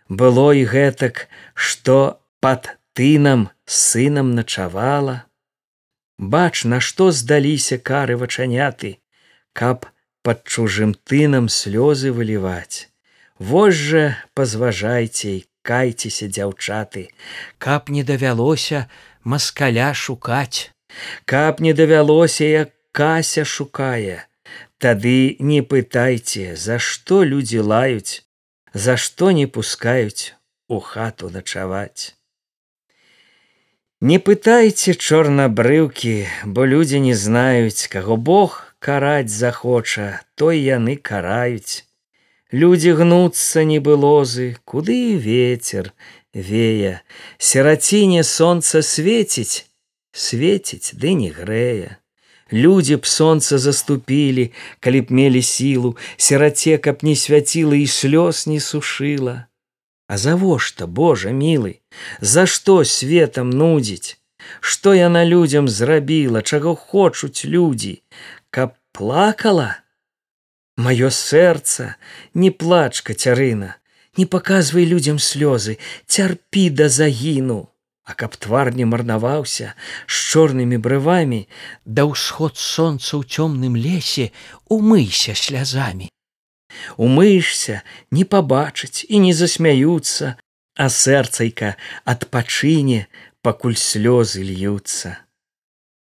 Было 0.09 0.51
і 0.55 0.63
гэтак 0.63 1.27
што 1.53 2.19
пад 2.39 2.75
тынам 2.95 3.49
сынам 3.65 4.35
начавала 4.35 5.26
Бач, 6.17 6.65
на 6.65 6.79
што 6.79 7.11
здаліся 7.11 7.77
кары 7.77 8.17
вачаняты, 8.17 8.97
каб 9.53 9.85
пад 10.23 10.43
чужым 10.43 10.93
тынам 10.93 11.49
слёзы 11.49 12.11
выліваць. 12.11 12.89
Вось 13.39 13.75
жа 13.75 14.05
пазважайце 14.33 15.29
і 15.37 15.45
кайцеся 15.61 16.27
дзяўчаты, 16.27 17.09
каб 17.57 17.89
не 17.89 18.03
давялося 18.03 18.89
маскаля 19.23 19.93
шукаць, 19.93 20.71
каб 21.25 21.61
не 21.61 21.73
давялося, 21.73 22.43
як 22.43 22.73
кася 22.91 23.45
шукае, 23.45 24.27
Тады 24.77 25.35
не 25.39 25.61
пытайце, 25.65 26.55
за 26.55 26.77
што 26.77 27.23
людзі 27.23 27.65
лаюць, 27.65 28.21
за 28.73 28.93
што 28.97 29.31
не 29.31 29.47
пускаюць 29.47 30.37
у 30.69 30.79
хату 30.79 31.29
начаваць. 31.33 32.16
Не 33.99 34.19
пытайце 34.21 34.93
чорнабрыўкі, 34.93 36.29
бо 36.45 36.65
людзі 36.69 36.99
не 37.01 37.15
знаюць, 37.17 37.89
каго 37.89 38.13
Бог 38.15 38.77
караць 38.77 39.33
захоча, 39.33 40.21
той 40.37 40.61
яны 40.61 41.01
караюць. 41.01 41.81
Людзі 42.53 42.93
гнуцца 42.93 43.65
нібы 43.65 43.97
лозы, 43.97 44.61
куды 44.69 45.17
ветер 45.17 45.93
вее, 46.29 47.01
сераціне 47.39 48.21
сонца 48.21 48.85
свеціць, 48.85 49.65
свеціць 50.13 50.93
ды 50.93 51.17
не 51.17 51.33
грэе. 51.33 51.97
Людзі 52.53 53.01
б 53.01 53.09
сонца 53.09 53.57
заступілі, 53.57 54.53
калі 54.79 55.01
б 55.01 55.09
мелі 55.09 55.41
сілу, 55.41 55.97
сераце, 56.17 56.77
каб 56.77 57.01
не 57.01 57.15
свяціла 57.17 57.73
і 57.73 57.89
слёз 57.89 58.45
не 58.45 58.61
сушыла. 58.61 59.49
А 60.07 60.17
завошта 60.17 60.87
Божа 60.87 61.31
мілы, 61.35 61.79
За 62.21 62.45
што 62.47 62.83
светам 62.83 63.49
нудзіць, 63.49 64.17
Што 64.61 64.93
яна 64.93 65.25
людзям 65.25 65.67
зрабіла, 65.67 66.41
чаго 66.41 66.75
хочуць 66.75 67.43
людзі, 67.43 68.01
каб 68.49 68.79
плакала? 68.95 69.83
Маё 70.77 71.09
сэрца, 71.11 71.95
не 72.33 72.51
плач 72.51 73.01
кацярына, 73.01 73.75
не 74.15 74.25
паказвай 74.25 74.85
людзям 74.85 75.19
слёзы, 75.19 75.77
цярпі 76.07 76.69
да 76.69 76.87
загіну, 76.87 77.67
А 78.07 78.13
каб 78.13 78.37
твар 78.37 78.71
не 78.71 78.85
марнаваўся 78.85 79.73
з 80.07 80.15
чорнымі 80.31 80.77
брывамі, 80.79 81.43
да 81.83 82.07
ўсход 82.07 82.55
сонца 82.55 83.19
ў 83.19 83.27
цёмным 83.27 83.75
лесе 83.75 84.31
умыйся 84.71 85.35
слязамі 85.35 86.07
умыешься 86.97 87.81
не 88.11 88.25
пабачыць 88.25 89.05
і 89.09 89.19
не 89.25 89.33
засмяюцца 89.33 90.35
а 90.77 90.89
сэрцайка 90.93 91.75
адпачыне 92.05 93.07
пакуль 93.41 93.77
слёзы 93.77 94.43
льюцца. 94.45 95.17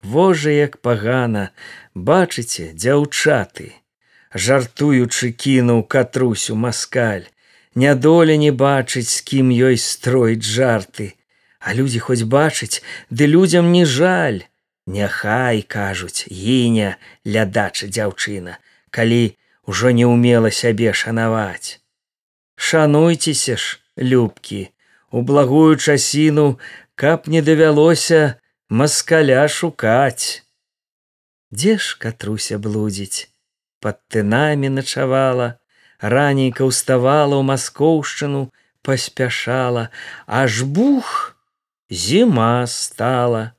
Вожа 0.03 0.51
як 0.51 0.81
пагана 0.81 1.51
бачыце 1.95 2.73
дзяўчаты 2.73 3.73
жартуючы 4.35 5.33
кінуў 5.45 5.83
катрусю 5.95 6.57
маскаль 6.57 7.29
нядоля 7.75 8.37
не 8.37 8.51
бачыць 8.51 9.09
з 9.13 9.21
кім 9.29 9.53
ёй 9.53 9.77
строіць 9.77 10.43
жарты 10.45 11.13
а 11.61 11.75
людзі 11.79 12.01
хоць 12.07 12.25
бачыць 12.25 12.83
ды 13.11 13.27
людзям 13.27 13.71
не 13.73 13.85
жаль. 13.87 14.43
Няхай 14.87 15.63
кажуць 15.63 16.27
гіня 16.27 16.97
лядача 17.25 17.87
дзяўчына 17.87 18.59
калі 18.91 19.39
ужо 19.66 19.90
не 19.90 20.07
ўмела 20.07 20.51
сябе 20.51 20.92
шанаваць. 20.92 21.81
Шануйцеся 22.57 23.57
ж, 23.57 23.79
любкі, 23.96 24.70
у 25.11 25.22
благую 25.22 25.77
часіну, 25.77 26.59
каб 26.94 27.29
не 27.29 27.42
давялося 27.42 28.38
маскаля 28.68 29.46
шукаць. 29.48 30.42
Дзе 31.53 31.77
ж 31.79 31.98
катруся 31.98 32.59
блудзіць, 32.59 33.29
пад 33.81 34.01
тынамі 34.09 34.72
начавала, 34.72 35.59
ранейка 36.01 36.64
ўставала 36.64 37.37
ў 37.38 37.44
маскоўшчыну, 37.44 38.48
паспяшала, 38.83 39.90
аж 40.27 40.62
бух 40.66 41.37
зіма 41.90 42.66
стала 42.66 43.53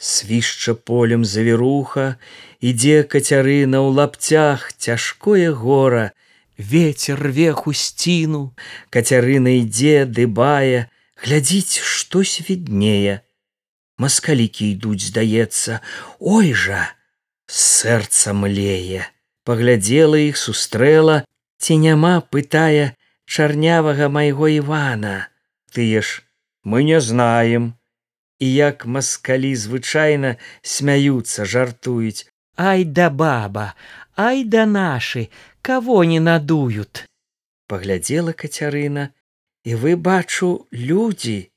свішча 0.00 0.74
полем 0.74 1.24
завіруха 1.28 2.16
ідзе 2.64 3.04
кацярына 3.04 3.84
ў 3.84 3.88
лапцях 4.00 4.72
цяжкое 4.80 5.52
гора 5.52 6.16
ветер 6.56 7.20
рве 7.20 7.52
хусціну 7.52 8.56
кацярына 8.88 9.60
ідзе 9.60 10.08
дыбае 10.08 10.88
глядзіць 11.20 11.84
штось 11.84 12.40
віднее. 12.48 13.20
Маскалікі 14.00 14.72
ідуць 14.72 15.12
здаецца 15.12 15.84
ой 16.16 16.56
жа 16.56 16.88
сэрца 17.44 18.32
млее 18.32 19.04
паглядзела 19.44 20.16
іх 20.16 20.40
сустрэла 20.40 21.16
ці 21.60 21.76
няма 21.84 22.14
пытае 22.32 22.96
чарнявага 23.28 24.08
майго 24.08 24.48
ивана 24.48 25.28
тыя 25.76 26.00
ж 26.00 26.24
мы 26.64 26.88
не 26.88 27.00
знаем 27.04 27.74
і 28.40 28.48
як 28.54 28.86
маскалі 28.86 29.52
звычайна 29.54 30.36
смяюцца 30.62 31.44
жартуюць. 31.44 32.26
Ай 32.56 32.84
да 32.84 33.10
баба 33.10 33.74
ай 34.16 34.44
да 34.44 34.66
нашы 34.66 35.28
кого 35.62 36.04
не 36.04 36.20
надуют? 36.20 37.06
Паглядзела 37.68 38.32
кацярына 38.32 39.12
і 39.64 39.74
вы 39.76 39.96
бачу 39.96 40.66
людзі. 40.72 41.52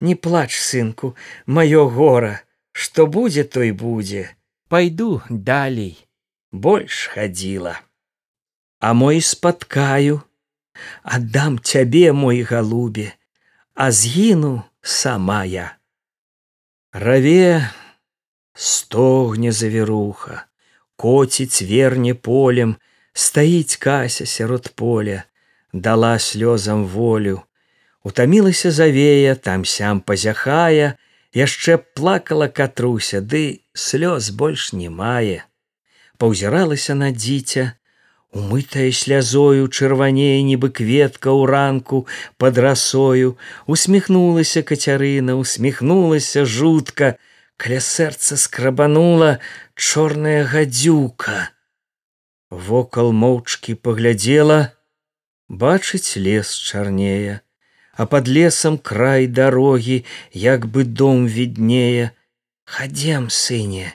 Не 0.00 0.16
плач 0.16 0.56
сынку 0.56 1.14
маё 1.46 1.88
гора 1.88 2.40
што 2.72 3.06
будзе 3.06 3.44
той 3.44 3.70
будзе. 3.72 4.32
Пойду 4.68 5.20
далей 5.28 6.08
больш 6.52 7.06
хадзіла. 7.12 7.80
А 8.80 8.94
мой 8.94 9.20
спаткаю 9.20 10.22
аддам 11.02 11.58
цябе 11.60 12.12
мой 12.12 12.42
галубе 12.42 13.12
а 13.74 13.90
згіну 13.92 14.62
сама 14.80 15.44
я 15.44 15.79
раве 16.92 17.70
стогне 18.54 19.52
завіруха 19.52 20.46
коціць 21.00 21.62
верне 21.64 22.14
полем 22.14 22.76
стаіць 23.12 23.76
кася 23.80 24.26
сярод 24.26 24.68
поля 24.76 25.22
дала 25.72 26.18
слёзам 26.18 26.84
волю. 26.84 27.42
Утамілася 28.04 28.70
завея 28.70 29.34
там 29.34 29.64
сям 29.64 30.00
пазяхае 30.00 30.96
яшчэ 31.32 31.78
плакала 31.96 32.48
катруся 32.48 33.20
ды 33.20 33.64
слёз 33.72 34.30
больш 34.30 34.72
не 34.72 34.90
мае. 34.90 35.44
Паўзіралася 36.18 36.94
на 36.94 37.10
дзіця 37.16 37.72
умытая 38.32 38.92
слязою 38.92 39.66
чырванее 39.66 40.42
нібы 40.46 40.70
кветка 40.70 41.34
ў 41.34 41.50
ранку 41.50 42.06
под 42.38 42.58
расою 42.62 43.34
усміхнулася 43.66 44.62
кацярына 44.62 45.34
усміхнулася 45.34 46.44
жутка 46.46 47.16
каля 47.58 47.80
сэрца 47.82 48.38
скрабанула 48.38 49.42
чорная 49.74 50.46
гадзюка 50.46 51.50
вокал 52.50 53.10
моўчкі 53.10 53.74
паглядзела 53.74 54.60
бачыць 55.50 56.14
лес 56.14 56.54
чарнее 56.54 57.42
а 57.98 58.06
под 58.06 58.28
лесам 58.28 58.78
край 58.78 59.26
дарогі 59.26 60.04
як 60.32 60.66
бы 60.66 60.84
дом 60.84 61.26
віднее 61.26 62.12
хадзем 62.64 63.26
сыне 63.28 63.90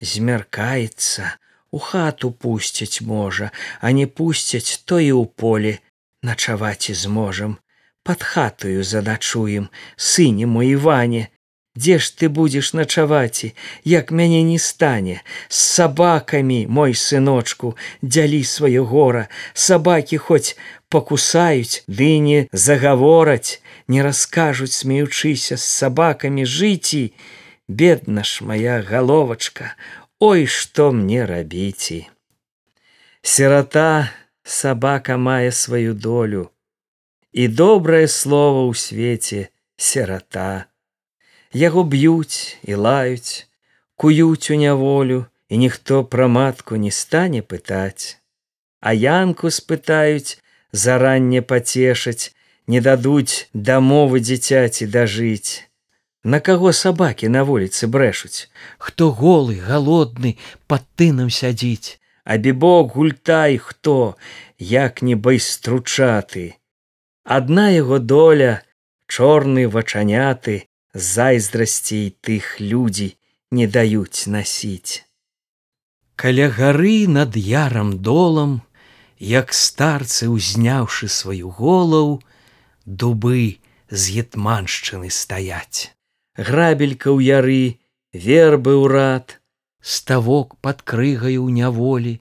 змяркаецца 0.00 1.36
у 1.72 1.78
хату 1.78 2.30
пусціць 2.30 3.02
можа 3.02 3.50
а 3.80 3.90
не 3.90 4.06
пусцяць 4.06 4.80
то 4.84 5.00
і 5.00 5.12
ў 5.12 5.26
поле 5.26 5.78
начаваць 6.22 6.90
і 6.90 6.94
зможам. 6.94 7.58
Под 8.04 8.22
хатаю 8.22 8.82
задачуем 8.84 9.70
сыне 9.96 10.46
мой 10.46 10.74
іване. 10.74 11.28
Дзе 11.74 11.96
ж 11.98 12.12
ты 12.18 12.28
будзеш 12.28 12.72
начаваці 12.76 13.54
як 13.84 14.10
мяне 14.12 14.42
не 14.42 14.58
стане? 14.58 15.22
З 15.48 15.56
сабакамі 15.56 16.66
мой 16.68 16.92
сыночку 16.94 17.76
дзялі 18.02 18.44
сваё 18.44 18.84
гора. 18.84 19.28
Сабакі 19.54 20.18
хоць 20.18 20.56
пакусаюць 20.92 21.82
ды 21.88 22.18
не 22.20 22.40
загавораць 22.52 23.62
не 23.88 24.02
раскажуць 24.02 24.76
смеючыся 24.76 25.56
з 25.56 25.64
сабакамі 25.64 26.44
жыці 26.44 27.14
бедна 27.68 28.24
ж 28.24 28.44
моя 28.44 28.82
галовачка 28.84 29.72
ой 30.24 30.44
што 30.54 30.84
мне 30.96 31.22
рабіці 31.28 31.96
сірата 33.30 33.86
сабака 34.56 35.16
мае 35.22 35.48
сваю 35.60 35.94
долю 36.04 36.42
і 37.44 37.46
добрае 37.60 38.04
слово 38.16 38.60
ў 38.70 38.82
свеце 38.82 39.40
сірата 39.86 40.44
яго 41.62 41.82
б'юць 41.94 42.54
і 42.70 42.78
лаюць 42.86 43.50
куюць 44.04 44.54
у 44.54 44.60
няволю 44.62 45.18
і 45.48 45.58
ніхто 45.64 45.98
пра 46.14 46.30
матку 46.36 46.78
не 46.84 46.94
стане 47.00 47.42
пытаць 47.54 48.22
а 48.78 48.94
янку 48.94 49.50
спытаюць 49.58 50.38
заранне 50.86 51.42
пацешаць 51.54 52.30
не 52.76 52.86
дадуць 52.90 53.50
дамовы 53.72 54.22
дзіцяці 54.30 54.92
дажыць 54.98 55.66
На 56.24 56.38
каго 56.38 56.70
сабакі 56.70 57.28
на 57.34 57.42
вуліцы 57.42 57.88
брэшуць, 57.90 58.46
хто 58.78 59.10
голы 59.10 59.58
галодны 59.58 60.38
пад 60.70 60.84
тынам 60.94 61.30
сядзіць, 61.34 61.98
а 62.22 62.38
бібок 62.38 62.94
гультай 62.94 63.58
хто, 63.58 64.14
як 64.58 65.02
не 65.02 65.16
байстручаты. 65.18 66.54
Адна 67.26 67.70
яго 67.74 67.98
доля 67.98 68.62
чорны 69.10 69.66
вачаняты 69.66 70.70
зайздрасцей 70.94 72.14
тых 72.20 72.60
людзей 72.60 73.18
не 73.50 73.66
даюць 73.66 74.30
насіць. 74.30 75.02
Каля 76.14 76.46
гары 76.54 77.08
над 77.08 77.34
ярам 77.34 77.98
долам, 77.98 78.62
як 79.18 79.50
старцы 79.52 80.30
узняўшы 80.30 81.10
сваю 81.10 81.50
голаў, 81.50 82.22
дубы 82.86 83.58
з 83.90 84.02
гетманшчыны 84.14 85.10
стаяць 85.10 85.90
грабелька 86.36 87.12
ў 87.12 87.20
яры 87.28 87.62
вербы 88.12 88.76
ўрад 88.80 89.42
ставок 89.82 90.54
под 90.62 90.80
крыгаю 90.86 91.42
ў 91.44 91.50
няволі 91.50 92.14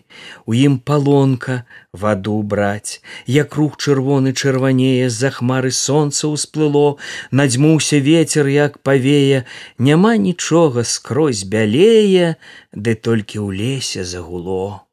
у 0.49 0.57
ім 0.57 0.81
палонка 0.81 1.63
ваду 1.93 2.41
браць. 2.41 2.99
Як 3.29 3.55
рух 3.55 3.77
чырвоны 3.77 4.33
чырванее 4.33 5.07
з-за 5.07 5.29
хмары 5.37 5.71
сонца 5.71 6.27
ўсплыло 6.27 6.97
надзьмуўся 7.31 8.01
ветер 8.01 8.49
як 8.49 8.81
павее 8.81 9.45
няма 9.77 10.17
нічога 10.17 10.83
скрозь 10.83 11.45
бялее 11.45 12.35
ды 12.73 12.97
толькі 12.97 13.45
ў 13.45 13.49
лесе 13.53 14.03
загуло. 14.03 14.89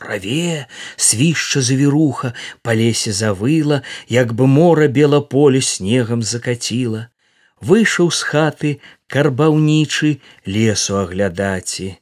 Праве 0.00 0.66
свішча 0.96 1.60
завіруха 1.60 2.32
па 2.64 2.72
лесе 2.72 3.12
завыла 3.12 3.84
як 4.08 4.32
бы 4.32 4.48
мора 4.48 4.88
бела 4.88 5.20
поле 5.20 5.60
снегам 5.60 6.24
закаціла 6.24 7.12
выйшаў 7.60 8.10
з 8.10 8.20
хаты 8.30 8.70
карбаўнічы 9.12 10.12
лесу 10.46 10.96
аглядаці. 11.00 11.96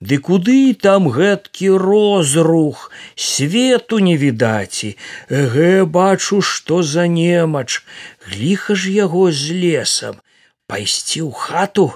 Ды 0.00 0.18
куды 0.22 0.74
там 0.78 1.08
гэткі 1.10 1.70
розрух 1.82 2.90
свету 3.28 3.98
не 3.98 4.14
відаці 4.16 4.94
гэ 5.30 5.84
бачу 5.98 6.38
што 6.40 6.82
за 6.82 7.06
немач. 7.10 7.82
Ліха 8.30 8.78
ж 8.78 8.94
яго 8.94 9.30
з 9.32 9.58
лесам 9.62 10.22
пайсці 10.70 11.26
ў 11.26 11.32
хату. 11.34 11.88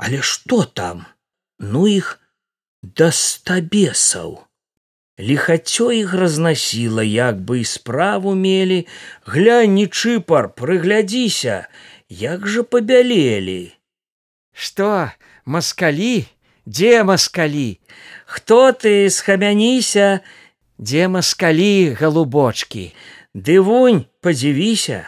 Але 0.00 0.22
што 0.24 0.64
там? 0.64 1.04
Ну 1.60 1.84
іх 1.86 2.16
да 2.82 3.12
стабесаў 3.12 4.40
лихацё 5.22 5.92
іх 5.92 6.14
разнасіла 6.14 7.04
як 7.04 7.40
бы 7.40 7.60
і 7.60 7.64
справу 7.64 8.34
мелі. 8.34 8.86
Глянь 9.26 9.74
не 9.74 9.86
чыпар 9.86 10.48
прыглядзіся 10.56 11.68
як 12.20 12.44
жа 12.44 12.62
пабялелі 12.62 13.72
что 14.52 14.88
маскалі 15.56 16.26
дзе 16.66 16.92
маскалі 17.08 17.80
хто 18.28 18.58
ты 18.76 19.08
схамяніся 19.08 20.20
дзе 20.76 21.08
маскалі 21.08 21.96
галубочки 21.96 22.84
дывунь 23.32 24.04
падзівіся 24.20 25.00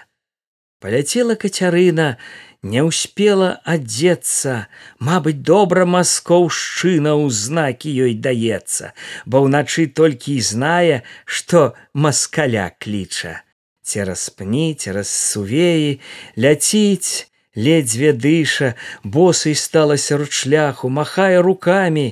паляцела 0.80 1.36
кацярына 1.36 2.08
не 2.64 2.80
ўспела 2.88 3.52
адзецца 3.68 4.56
мабыць 4.96 5.44
добра 5.52 5.84
маскоўшчына 5.84 7.12
ў 7.12 7.28
знакі 7.28 7.92
ёй 8.08 8.16
даецца. 8.16 8.96
Бо 9.28 9.44
ўначы 9.44 9.84
толькі 10.00 10.40
і 10.40 10.44
знае 10.48 11.04
што 11.28 11.76
маскаля 11.92 12.70
кліча 12.80 13.43
цераз 13.84 14.28
пні 14.36 14.74
цераз 14.74 15.08
сувеі 15.08 16.00
ляціць 16.40 17.28
ледзьве 17.54 18.12
дыша 18.12 18.74
босый 19.04 19.54
стала 19.54 19.96
сярод 19.96 20.32
шляху 20.32 20.88
махае 20.88 21.40
руками 21.40 22.06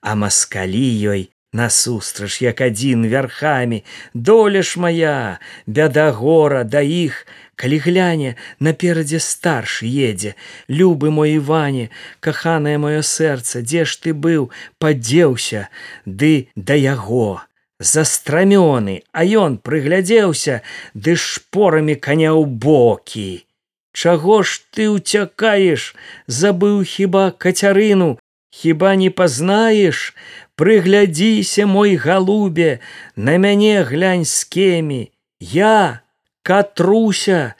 а 0.00 0.14
маскалі 0.14 0.86
ёй 1.14 1.30
насустрач 1.56 2.42
як 2.42 2.60
адзін 2.60 3.08
вярхамі. 3.08 3.82
Доля 4.14 4.62
ж 4.62 4.80
моя 4.80 5.40
бяда 5.66 6.12
гора 6.12 6.62
да 6.64 6.84
іх 6.84 7.26
калі 7.56 7.78
гляне 7.80 8.36
наперадзе 8.60 9.20
старшы 9.20 9.88
едзе. 9.88 10.36
Любы 10.68 11.10
мой 11.10 11.40
іване 11.40 11.88
каханае 12.20 12.76
маё 12.78 13.00
сэрца 13.00 13.64
дзе 13.64 13.88
ж 13.88 13.96
ты 14.04 14.12
быў 14.12 14.52
падзеўся 14.78 15.68
ды 16.04 16.52
да 16.54 16.76
яго 16.76 17.40
застрамёны, 17.80 19.02
а 19.12 19.24
ён 19.24 19.58
прыглядзеўся 19.58 20.62
ды 20.94 21.16
шпорамі 21.16 21.96
каня 21.96 22.32
ў 22.32 22.46
бокі. 22.46 23.44
Чаго 23.92 24.42
ж 24.42 24.60
ты 24.72 24.88
ўцякаеш, 24.92 25.96
забыў 26.28 26.84
хіба 26.84 27.32
кацярыну, 27.32 28.18
хіба 28.52 28.96
не 28.96 29.10
пазнаеш? 29.10 30.14
Прыглядзіся 30.56 31.66
мой 31.68 31.96
галубе 32.00 32.80
на 33.16 33.36
мяне 33.36 33.84
глянь 33.84 34.24
з 34.24 34.44
кемі. 34.44 35.12
Я 35.40 36.00
катруся 36.42 37.54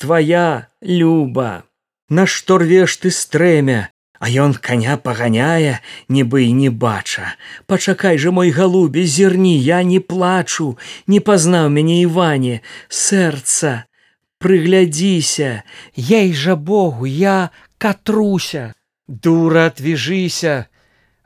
твоя 0.00 0.68
люба. 0.80 1.64
На 2.08 2.24
што 2.24 2.56
рвеш 2.56 2.96
ты 2.96 3.10
стрэмя 3.12 3.92
А 4.18 4.28
ён 4.28 4.54
коня 4.54 4.96
паганяе, 4.96 5.78
нібы 6.08 6.50
і 6.50 6.52
не 6.52 6.70
бача. 6.70 7.34
Пачакай 7.66 8.18
же 8.18 8.30
мой 8.30 8.50
галубе, 8.50 9.06
зірні, 9.06 9.62
я 9.62 9.82
не 9.82 10.00
плачу, 10.00 10.78
не 11.06 11.20
пазнаў 11.20 11.70
мяне 11.70 12.02
Іване, 12.02 12.60
сэрца, 12.88 13.86
прыглядзіся, 14.38 15.62
Ей 15.94 16.34
жа 16.34 16.56
Богу, 16.56 17.06
я 17.06 17.50
катруся, 17.78 18.74
дура 19.06 19.66
отвяжися, 19.66 20.66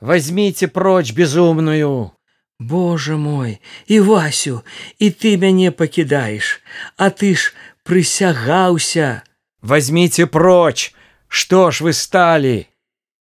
возьмите 0.01 0.69
прочь 0.69 1.13
безумную. 1.13 2.11
Боже 2.59 3.17
мой, 3.17 3.59
і 3.87 4.01
Васю, 4.01 4.63
і 4.99 5.11
ты 5.11 5.37
мяне 5.37 5.71
пакідаеш, 5.71 6.63
а 6.97 7.11
ты 7.11 7.35
ж 7.35 7.55
прысягаўся. 7.83 9.23
Возьмите 9.63 10.27
прочь, 10.27 10.95
что 11.29 11.71
ж 11.71 11.83
вы 11.83 11.93
стали? 11.93 12.72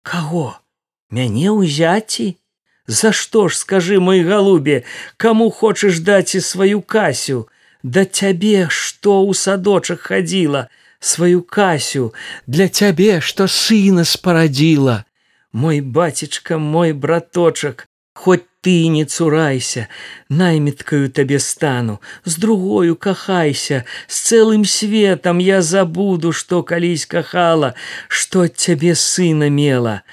Каго? 0.08 0.56
Мяне 1.12 1.52
ўзяці? 1.52 2.40
За 2.88 3.12
што 3.12 3.48
ж 3.52 3.60
скажы 3.60 4.00
мой 4.00 4.24
галубе, 4.24 4.84
каму 5.20 5.50
хочаш 5.52 6.00
даць 6.00 6.36
і 6.40 6.42
сваю 6.42 6.82
касю, 6.82 7.48
Да 7.84 8.04
цябе 8.06 8.68
што 8.74 9.12
ў 9.28 9.38
садочак 9.38 10.08
хадзіла, 10.10 10.68
сваю 11.00 11.44
касю, 11.44 12.14
для 12.48 12.68
цябе, 12.68 13.20
што 13.22 13.48
сына 13.48 14.04
спарадзіла. 14.04 15.04
Мой 15.52 15.80
бацечка, 15.82 16.58
мой 16.58 16.92
браточак, 16.94 17.88
Хоць 18.18 18.48
ты 18.68 18.88
не 18.88 19.06
цурайся, 19.06 19.88
найміткаю 20.28 21.08
табе 21.10 21.40
стану, 21.40 22.02
з 22.26 22.36
другою 22.36 22.98
кахайся, 23.00 23.86
з 24.08 24.16
цэлым 24.28 24.66
светам 24.68 25.40
я 25.40 25.62
забуду, 25.62 26.34
што 26.36 26.64
калісь 26.68 27.06
кахала, 27.06 27.70
што 28.10 28.44
цябе 28.52 28.92
сына 28.92 29.48
мела. 29.48 30.04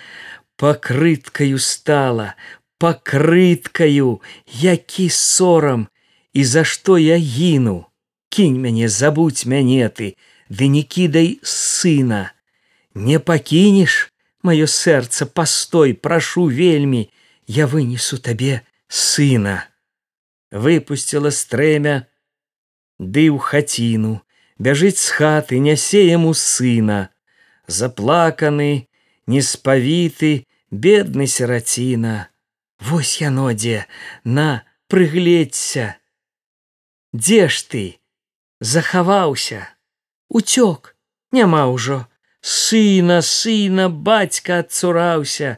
Пакрыткаю 0.55 1.59
стала, 1.59 2.37
пакрыткаю, 2.79 4.23
які 4.47 5.09
сорам, 5.11 5.89
і 6.33 6.45
за 6.45 6.63
што 6.63 6.95
я 6.95 7.19
гіну. 7.19 7.91
Кінь 8.31 8.63
мяне, 8.63 8.87
забудь 8.87 9.43
мяне 9.51 9.91
ты, 9.91 10.15
ды 10.47 10.71
не 10.71 10.87
кідай 10.87 11.41
сына. 11.43 12.31
Не 12.95 13.19
пакінеш, 13.19 14.15
маё 14.47 14.71
сэрца 14.71 15.27
пастой, 15.27 15.99
прашу 15.99 16.47
вельмі, 16.47 17.11
я 17.47 17.67
вынесу 17.67 18.19
табе 18.19 18.63
сына. 18.89 19.69
Выпустила 20.51 21.31
стрэмя 21.31 22.07
ды 22.99 23.29
ў 23.33 23.39
хаціну 23.39 24.23
бяжыць 24.59 25.01
з 25.03 25.11
хаты 25.19 25.59
нясе 25.59 26.07
яму 26.07 26.35
сына. 26.35 27.11
Заплаканы 27.67 28.89
неспавіты 29.27 30.47
бедны 30.71 31.27
сераціна 31.27 32.29
вось 32.79 33.21
яно 33.21 33.51
дзе 33.53 33.87
на 34.25 34.63
прыгледься 34.89 35.97
дзе 37.15 37.49
ж 37.49 37.63
ты? 37.71 37.85
Захаваўся 38.61 39.69
уцёк 40.29 40.95
няма 41.33 41.67
ўжо. 41.71 42.07
Сына 42.45 43.23
сына 43.23 43.89
бацька 43.89 44.59
адцураўся 44.61 45.57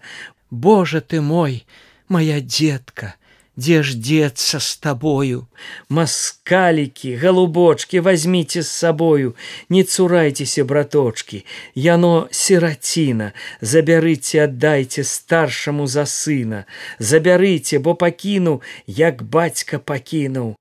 Боже 0.50 1.00
ты 1.00 1.20
мой, 1.20 1.66
моя 2.08 2.40
детка, 2.40 3.16
дзе 3.56 3.82
ж 3.82 3.94
деться 3.94 4.60
с 4.60 4.76
тобою? 4.76 5.46
Маскалікі, 5.88 7.16
голубочки, 7.16 8.00
возьмите 8.00 8.62
с 8.62 8.68
собою, 8.68 9.34
не 9.68 9.84
цурайтеся, 9.84 10.64
браточки, 10.64 11.44
Яно 11.74 12.28
сираціна, 12.30 13.32
забярыце, 13.60 14.44
аддайце 14.44 15.04
старшаму 15.04 15.86
за 15.86 16.06
сына, 16.06 16.64
забярыце, 16.98 17.78
бо 17.78 17.94
пакіну, 17.94 18.62
як 18.86 19.22
бацька 19.22 19.78
пакінуў. 19.78 20.54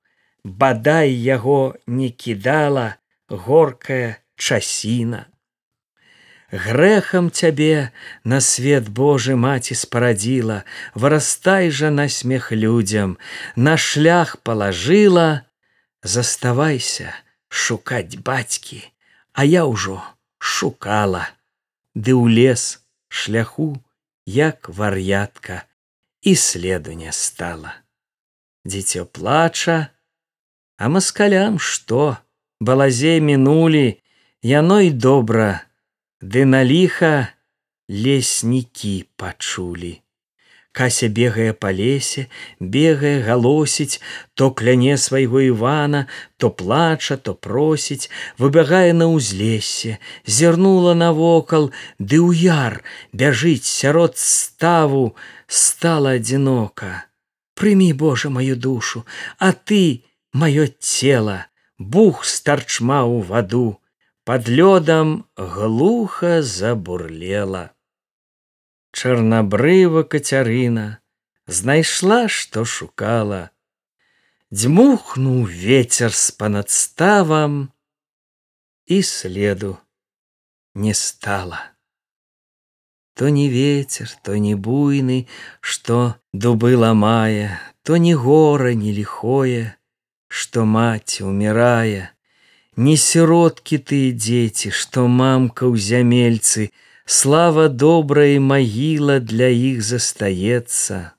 Бадай 0.43 1.12
яго 1.12 1.76
не 1.88 2.10
кідала 2.10 2.95
горкая 3.30 4.17
часіна 4.36 5.26
грэхам 6.51 7.31
цябе 7.31 7.91
на 8.23 8.39
свет 8.39 8.89
Божы 8.89 9.36
маці 9.36 9.75
спарадзіла, 9.75 10.63
вырастай 10.93 11.69
жа 11.69 11.89
на 11.89 12.08
смех 12.10 12.51
людзям, 12.51 13.17
на 13.55 13.77
шлях 13.77 14.38
палажыла, 14.41 15.45
заставайся 16.03 17.13
шукаць 17.49 18.17
бацькі, 18.21 18.84
а 19.34 19.45
я 19.45 19.65
ўжо 19.65 20.01
шукала, 20.38 21.25
ды 21.95 22.13
ў 22.13 22.29
лес 22.29 22.86
шляху, 23.10 23.81
як 24.25 24.69
вар'ятка 24.69 25.65
і 26.21 26.36
следу 26.36 26.93
не 26.93 27.12
стала. 27.12 27.73
Дзіцё 28.65 29.05
плача, 29.05 29.89
а 30.77 30.89
маскалям 30.89 31.60
што, 31.60 32.17
балазе 32.60 33.21
мінулі, 33.21 34.01
яно 34.41 34.81
і 34.81 34.89
добра, 34.89 35.65
Ды 36.21 36.45
на 36.47 36.63
ліха 36.63 37.36
леснікі 37.91 39.04
пачулі. 39.19 39.99
Кася 40.71 41.08
бегае 41.12 41.51
па 41.51 41.71
лесе, 41.75 42.28
бегае 42.60 43.19
галосіць, 43.23 43.99
то 44.34 44.51
кляне 44.51 44.95
свайго 44.97 45.41
Івана, 45.43 46.08
то 46.38 46.51
плача, 46.51 47.15
то 47.19 47.36
просіць, 47.36 48.12
выбягае 48.39 48.95
на 48.95 49.12
ўзлесе, 49.12 49.99
зірнула 50.23 50.95
навокал, 50.95 51.71
ды 51.99 52.19
ў 52.23 52.32
яр 52.47 52.84
бяжыць 53.12 53.67
сярод 53.67 54.15
ставу, 54.15 55.15
стала 55.47 56.15
адзінока. 56.19 57.08
Прымі 57.56 57.91
Божа 57.91 58.32
маю 58.32 58.56
душу, 58.56 59.04
а 59.39 59.51
ты, 59.51 60.04
маё 60.32 60.67
цела, 60.80 61.47
бух 61.80 62.23
старчма 62.23 63.04
ў 63.04 63.23
ваду, 63.23 63.80
под 64.25 64.49
лёдам 64.49 65.29
глухо 65.38 66.41
забурлела. 66.41 67.73
Чарнабрыва 68.91 70.01
кацярына 70.01 70.99
знайшла, 71.45 72.27
што 72.27 72.65
шукала. 72.65 73.51
Дзьмухнуў 74.49 75.45
ветер 75.45 76.09
з 76.09 76.31
панадставам 76.31 77.69
і 78.88 78.97
следу 79.03 79.77
не 80.73 80.93
стала. 80.93 81.61
То 83.13 83.29
не 83.29 83.47
ветер, 83.47 84.09
то 84.23 84.38
не 84.38 84.55
буйны, 84.55 85.27
што 85.61 86.17
дубы 86.33 86.75
ламае, 86.75 87.61
то 87.83 87.97
не 87.97 88.15
гора 88.15 88.73
не 88.73 88.91
лихое, 88.91 89.77
што 90.27 90.65
маці 90.65 91.29
умирае, 91.29 92.14
Не 92.77 92.97
сіроткі 92.97 93.77
ты 93.79 94.11
дзеці, 94.11 94.69
што 94.69 95.07
мамка 95.07 95.63
ў 95.71 95.79
зямельцы, 95.79 96.71
Слава 97.07 97.69
добрая 97.69 98.39
магіла 98.41 99.19
для 99.21 99.47
іх 99.47 99.83
застаецца. 99.85 101.13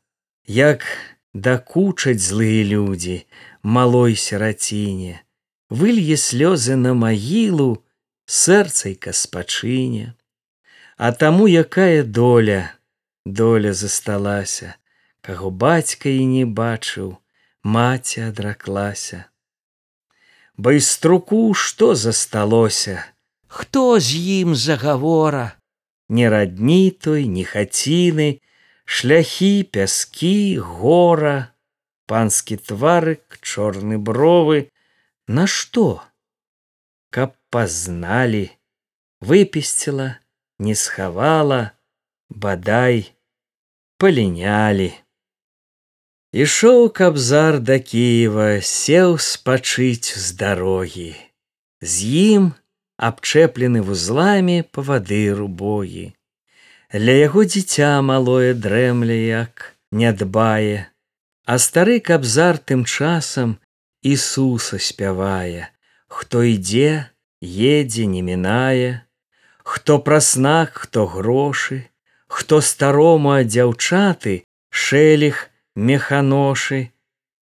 Як 0.44 0.82
дакучаць 1.32 2.20
злыя 2.20 2.64
людзі, 2.66 3.24
малой 3.62 4.16
сераціне, 4.16 5.22
Вылье 5.70 6.16
слёзы 6.16 6.76
на 6.76 6.92
магілу, 6.92 7.84
сэрцайка 8.26 9.14
спачыне. 9.14 10.12
А 10.98 11.12
таму 11.12 11.46
якая 11.46 12.02
доля, 12.02 12.74
доля 13.24 13.72
засталася, 13.72 14.74
Каго 15.22 15.50
бацька 15.50 16.10
і 16.10 16.26
не 16.26 16.44
бачыў, 16.44 17.16
маці 17.62 18.20
адраклася 18.28 19.24
байструку 20.56 21.54
што 21.54 21.94
засталося? 21.94 23.04
Хто 23.46 24.00
з 24.00 24.16
ім 24.42 24.54
загавора 24.54 25.56
не 26.08 26.28
радні 26.30 26.90
той 26.90 27.26
не 27.28 27.44
хаціны 27.44 28.40
шляхі 28.86 29.66
пяскі 29.74 30.58
гора 30.62 31.36
панскі 32.06 32.58
тварык 32.68 33.38
чорны 33.42 33.98
бровы 33.98 34.70
на 35.26 35.46
што 35.50 35.86
каб 37.10 37.34
пазналі 37.50 38.44
выпісціла 39.20 40.08
не 40.58 40.74
схавала 40.78 41.60
бадай 42.30 43.02
палінялі 43.98 44.92
Ішоў 46.34 46.90
кабзар 46.90 47.60
да 47.62 47.78
Кіева, 47.78 48.58
сеў 48.58 49.14
спачыць 49.22 50.18
з 50.18 50.34
дарогі. 50.34 51.14
З 51.78 51.94
ім 52.02 52.44
абчэплены 52.98 53.78
вузламі 53.86 54.66
па 54.74 54.82
вады 54.82 55.30
рубогі. 55.30 56.10
Ля 56.90 57.14
яго 57.14 57.46
дзіця 57.46 58.02
малое 58.02 58.58
дрэмля 58.58 59.14
як 59.14 59.76
не 59.92 60.12
дбае, 60.12 60.90
А 61.46 61.62
стары 61.62 62.00
кабзар 62.02 62.58
тым 62.58 62.82
часам 62.84 63.58
Ісуса 64.02 64.82
спявае, 64.82 65.70
Хто 66.08 66.42
ідзе, 66.42 67.06
едзе, 67.38 68.06
не 68.06 68.22
мінае, 68.22 69.06
Хто 69.62 70.02
пра 70.02 70.20
снах, 70.20 70.74
хто 70.74 71.06
грошы, 71.06 71.86
Хто 72.26 72.60
старому 72.60 73.30
а 73.30 73.46
дзяўчаты, 73.46 74.42
шэліх 74.70 75.54
механошы, 75.76 76.90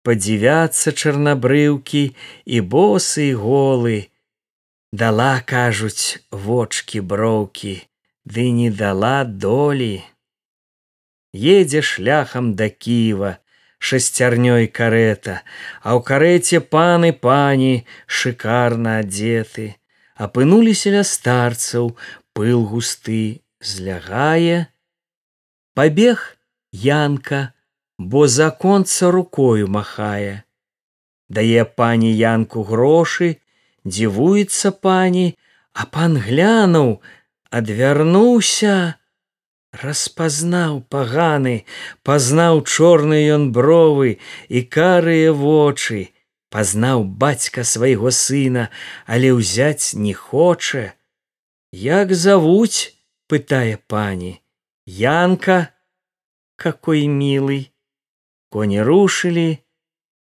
падзівяцца 0.04 0.92
чарнабрыўкі 0.92 2.04
і 2.46 2.58
босы 2.74 3.30
і 3.30 3.38
голы, 3.40 4.00
дала 4.92 5.42
кажуць 5.46 6.20
вочки 6.30 7.00
броўкі 7.02 7.78
ды 8.26 8.50
не 8.52 8.70
дала 8.70 9.24
долі. 9.24 10.04
Едзе 11.34 11.82
шляхам 11.82 12.54
да 12.56 12.70
ківа 12.70 13.38
шасцярнёй 13.84 14.68
карета 14.68 15.42
а 15.82 15.98
ў 15.98 16.00
карэце 16.10 16.60
паны 16.62 17.12
пані 17.12 17.84
шыкарна 18.08 19.00
адзеты. 19.04 19.76
Апынуліся 20.16 20.94
ля 20.94 21.04
старцаў 21.04 21.98
пыл 22.38 22.64
густы 22.70 23.42
злягае. 23.60 24.70
Пабег 25.74 26.38
янка 26.72 27.52
бо 28.00 28.28
законца 28.28 29.12
рукою 29.12 29.68
махае 29.68 30.44
дае 31.30 31.66
пані 31.66 32.12
янку 32.14 32.64
грошы 32.64 33.38
дзівуецца 33.86 34.72
пані, 34.72 35.36
а 35.74 35.86
пан 35.86 36.18
глянуў, 36.26 37.02
адвярнуўся, 37.50 38.96
распазнаў 39.84 40.82
паганы, 40.94 41.56
пазнаў 42.04 42.64
чорныя 42.64 43.36
ён 43.38 43.50
бровы 43.52 44.18
і 44.48 44.64
карыя 44.76 45.34
вочы, 45.34 46.14
пазнаў 46.54 47.04
бацька 47.04 47.66
свайго 47.66 48.14
сына, 48.14 48.70
але 49.06 49.34
ўзяць 49.34 49.98
не 49.98 50.14
хоча. 50.14 50.94
Як 51.74 52.14
завуць, 52.14 52.94
пытае 53.28 53.82
пані, 53.90 54.40
Янка, 54.86 55.74
какой 56.56 57.08
милый. 57.08 57.73
Коні 58.54 58.84
рушылі, 58.86 59.58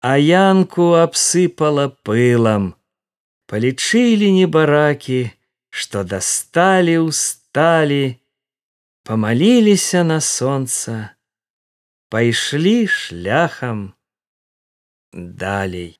а 0.05 0.21
янку 0.21 0.93
абсыпала 1.01 1.89
пылам 2.05 2.75
полічылі 3.49 4.29
небаракі, 4.37 5.21
што 5.73 6.05
дасталі 6.05 6.99
усталі, 7.01 8.21
помаліліся 9.09 10.05
на 10.05 10.21
сонца, 10.21 11.17
пайшлі 12.13 12.87
шляхам 12.87 13.95
далей. 15.13 16.00